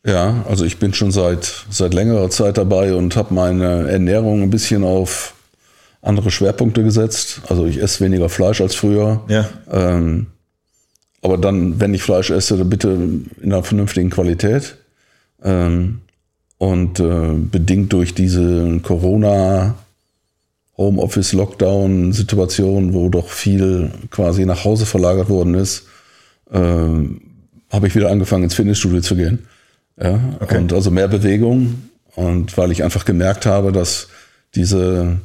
Ja, 0.05 0.45
also 0.47 0.63
ich 0.63 0.77
bin 0.77 0.93
schon 0.93 1.11
seit, 1.11 1.65
seit 1.69 1.93
längerer 1.93 2.29
Zeit 2.29 2.57
dabei 2.57 2.93
und 2.95 3.15
habe 3.15 3.33
meine 3.33 3.89
Ernährung 3.89 4.43
ein 4.43 4.49
bisschen 4.49 4.83
auf 4.83 5.33
andere 6.01 6.31
Schwerpunkte 6.31 6.83
gesetzt. 6.83 7.41
Also 7.49 7.65
ich 7.65 7.81
esse 7.81 8.03
weniger 8.03 8.29
Fleisch 8.29 8.61
als 8.61 8.75
früher. 8.75 9.21
Ja. 9.27 9.47
Ähm, 9.71 10.27
aber 11.21 11.37
dann, 11.37 11.79
wenn 11.79 11.93
ich 11.93 12.01
Fleisch 12.01 12.31
esse, 12.31 12.57
dann 12.57 12.69
bitte 12.69 12.89
in 12.89 13.29
einer 13.43 13.63
vernünftigen 13.63 14.09
Qualität. 14.09 14.77
Ähm, 15.43 16.01
und 16.57 16.99
äh, 16.99 17.33
bedingt 17.33 17.93
durch 17.93 18.13
diese 18.13 18.79
Corona- 18.81 19.75
Homeoffice-Lockdown-Situation, 20.81 22.93
wo 22.93 23.07
doch 23.09 23.29
viel 23.29 23.91
quasi 24.09 24.45
nach 24.45 24.65
Hause 24.65 24.85
verlagert 24.85 25.29
worden 25.29 25.53
ist, 25.55 25.85
äh, 26.51 26.57
habe 26.57 27.87
ich 27.87 27.95
wieder 27.95 28.11
angefangen 28.11 28.43
ins 28.43 28.55
Fitnessstudio 28.55 28.99
zu 29.01 29.15
gehen. 29.15 29.47
Ja, 30.01 30.19
okay. 30.39 30.57
Und 30.57 30.73
also 30.73 30.91
mehr 30.91 31.07
Bewegung. 31.07 31.89
Und 32.15 32.57
weil 32.57 32.71
ich 32.71 32.83
einfach 32.83 33.05
gemerkt 33.05 33.45
habe, 33.45 33.71
dass 33.71 34.07
diese 34.55 35.17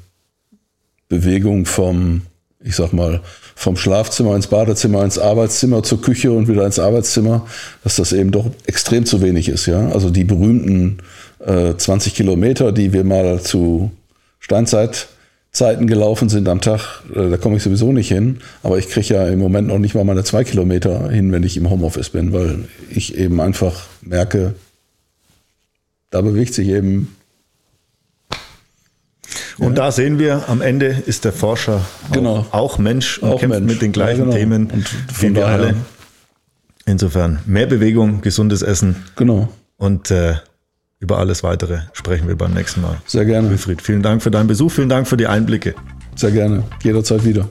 Bewegung 1.09 1.67
vom, 1.67 2.23
ich 2.61 2.77
sag 2.77 2.93
mal, 2.93 3.23
vom 3.55 3.77
Schlafzimmer 3.77 4.37
ins 4.37 4.49
Badezimmer, 4.49 5.03
ins 5.03 5.19
Arbeitszimmer, 5.19 5.83
zur 5.83 6.03
Küche 6.03 6.31
und 6.31 6.47
wieder 6.47 6.67
ins 6.67 6.79
Arbeitszimmer, 6.79 7.47
dass 7.83 7.97
das 7.97 8.13
eben 8.13 8.31
doch 8.31 8.51
extrem 8.67 9.07
zu 9.07 9.23
wenig 9.23 9.49
ist. 9.49 9.67
Ja, 9.67 9.89
also 9.89 10.11
die 10.11 10.25
berühmten 10.25 10.99
äh, 11.45 11.75
20 11.75 12.15
Kilometer, 12.15 12.73
die 12.73 12.93
wir 12.93 13.03
mal 13.03 13.41
zu 13.41 13.91
Steinzeit 14.39 15.09
Zeiten 15.57 15.87
gelaufen 15.87 16.29
sind 16.29 16.51
am 16.51 16.61
Tag, 16.61 17.03
äh, 17.15 17.31
da 17.31 17.39
komme 17.39 17.57
ich 17.57 17.63
sowieso 17.63 17.91
nicht 17.91 18.09
hin. 18.09 18.41
Aber 18.63 18.77
ich 18.77 18.91
kriege 18.91 19.15
ja 19.15 19.27
im 19.27 19.39
Moment 19.39 19.69
noch 19.69 19.79
nicht 19.79 19.95
mal 19.95 20.05
meine 20.05 20.23
zwei 20.23 20.45
Kilometer 20.45 21.09
hin, 21.09 21.33
wenn 21.33 21.43
ich 21.45 21.57
im 21.57 21.71
Homeoffice 21.71 22.11
bin, 22.11 22.35
weil 22.35 22.65
ich 22.91 23.17
eben 23.17 23.41
einfach 23.41 23.87
merke, 24.03 24.55
da 26.11 26.21
bewegt 26.21 26.53
sich 26.53 26.69
eben. 26.69 27.17
Und 29.57 29.69
ja. 29.69 29.85
da 29.85 29.93
sehen 29.93 30.19
wir, 30.19 30.47
am 30.51 30.61
Ende 30.61 30.89
ist 31.07 31.25
der 31.25 31.33
Forscher 31.33 31.81
genau. 32.13 32.41
auch, 32.51 32.53
auch 32.53 32.79
Mensch 32.79 33.17
und 33.17 33.31
auch 33.31 33.41
kämpft 33.41 33.59
Mensch. 33.59 33.73
mit 33.73 33.81
den 33.81 33.93
gleichen 33.93 34.19
ja, 34.19 34.25
genau. 34.25 34.37
Themen 34.37 34.67
und 34.67 35.23
wie 35.23 35.35
wir 35.35 35.47
alle. 35.47 35.75
Insofern 36.85 37.39
mehr 37.47 37.67
Bewegung, 37.67 38.21
gesundes 38.21 38.61
Essen. 38.61 39.05
Genau. 39.17 39.49
Und 39.79 40.11
äh, 40.11 40.35
über 40.99 41.19
alles 41.19 41.43
weitere 41.43 41.81
sprechen 41.93 42.29
wir 42.29 42.37
beim 42.37 42.55
nächsten 42.55 42.81
Mal. 42.81 42.99
Sehr 43.07 43.25
gerne. 43.25 43.51
Wilfried, 43.51 43.83
vielen 43.83 44.03
Dank 44.03 44.23
für 44.23 44.31
deinen 44.31 44.47
Besuch, 44.47 44.73
vielen 44.73 44.89
Dank 44.89 45.07
für 45.07 45.17
die 45.17 45.27
Einblicke. 45.27 45.75
Sehr 46.15 46.31
gerne, 46.31 46.65
jederzeit 46.83 47.25
wieder. 47.25 47.49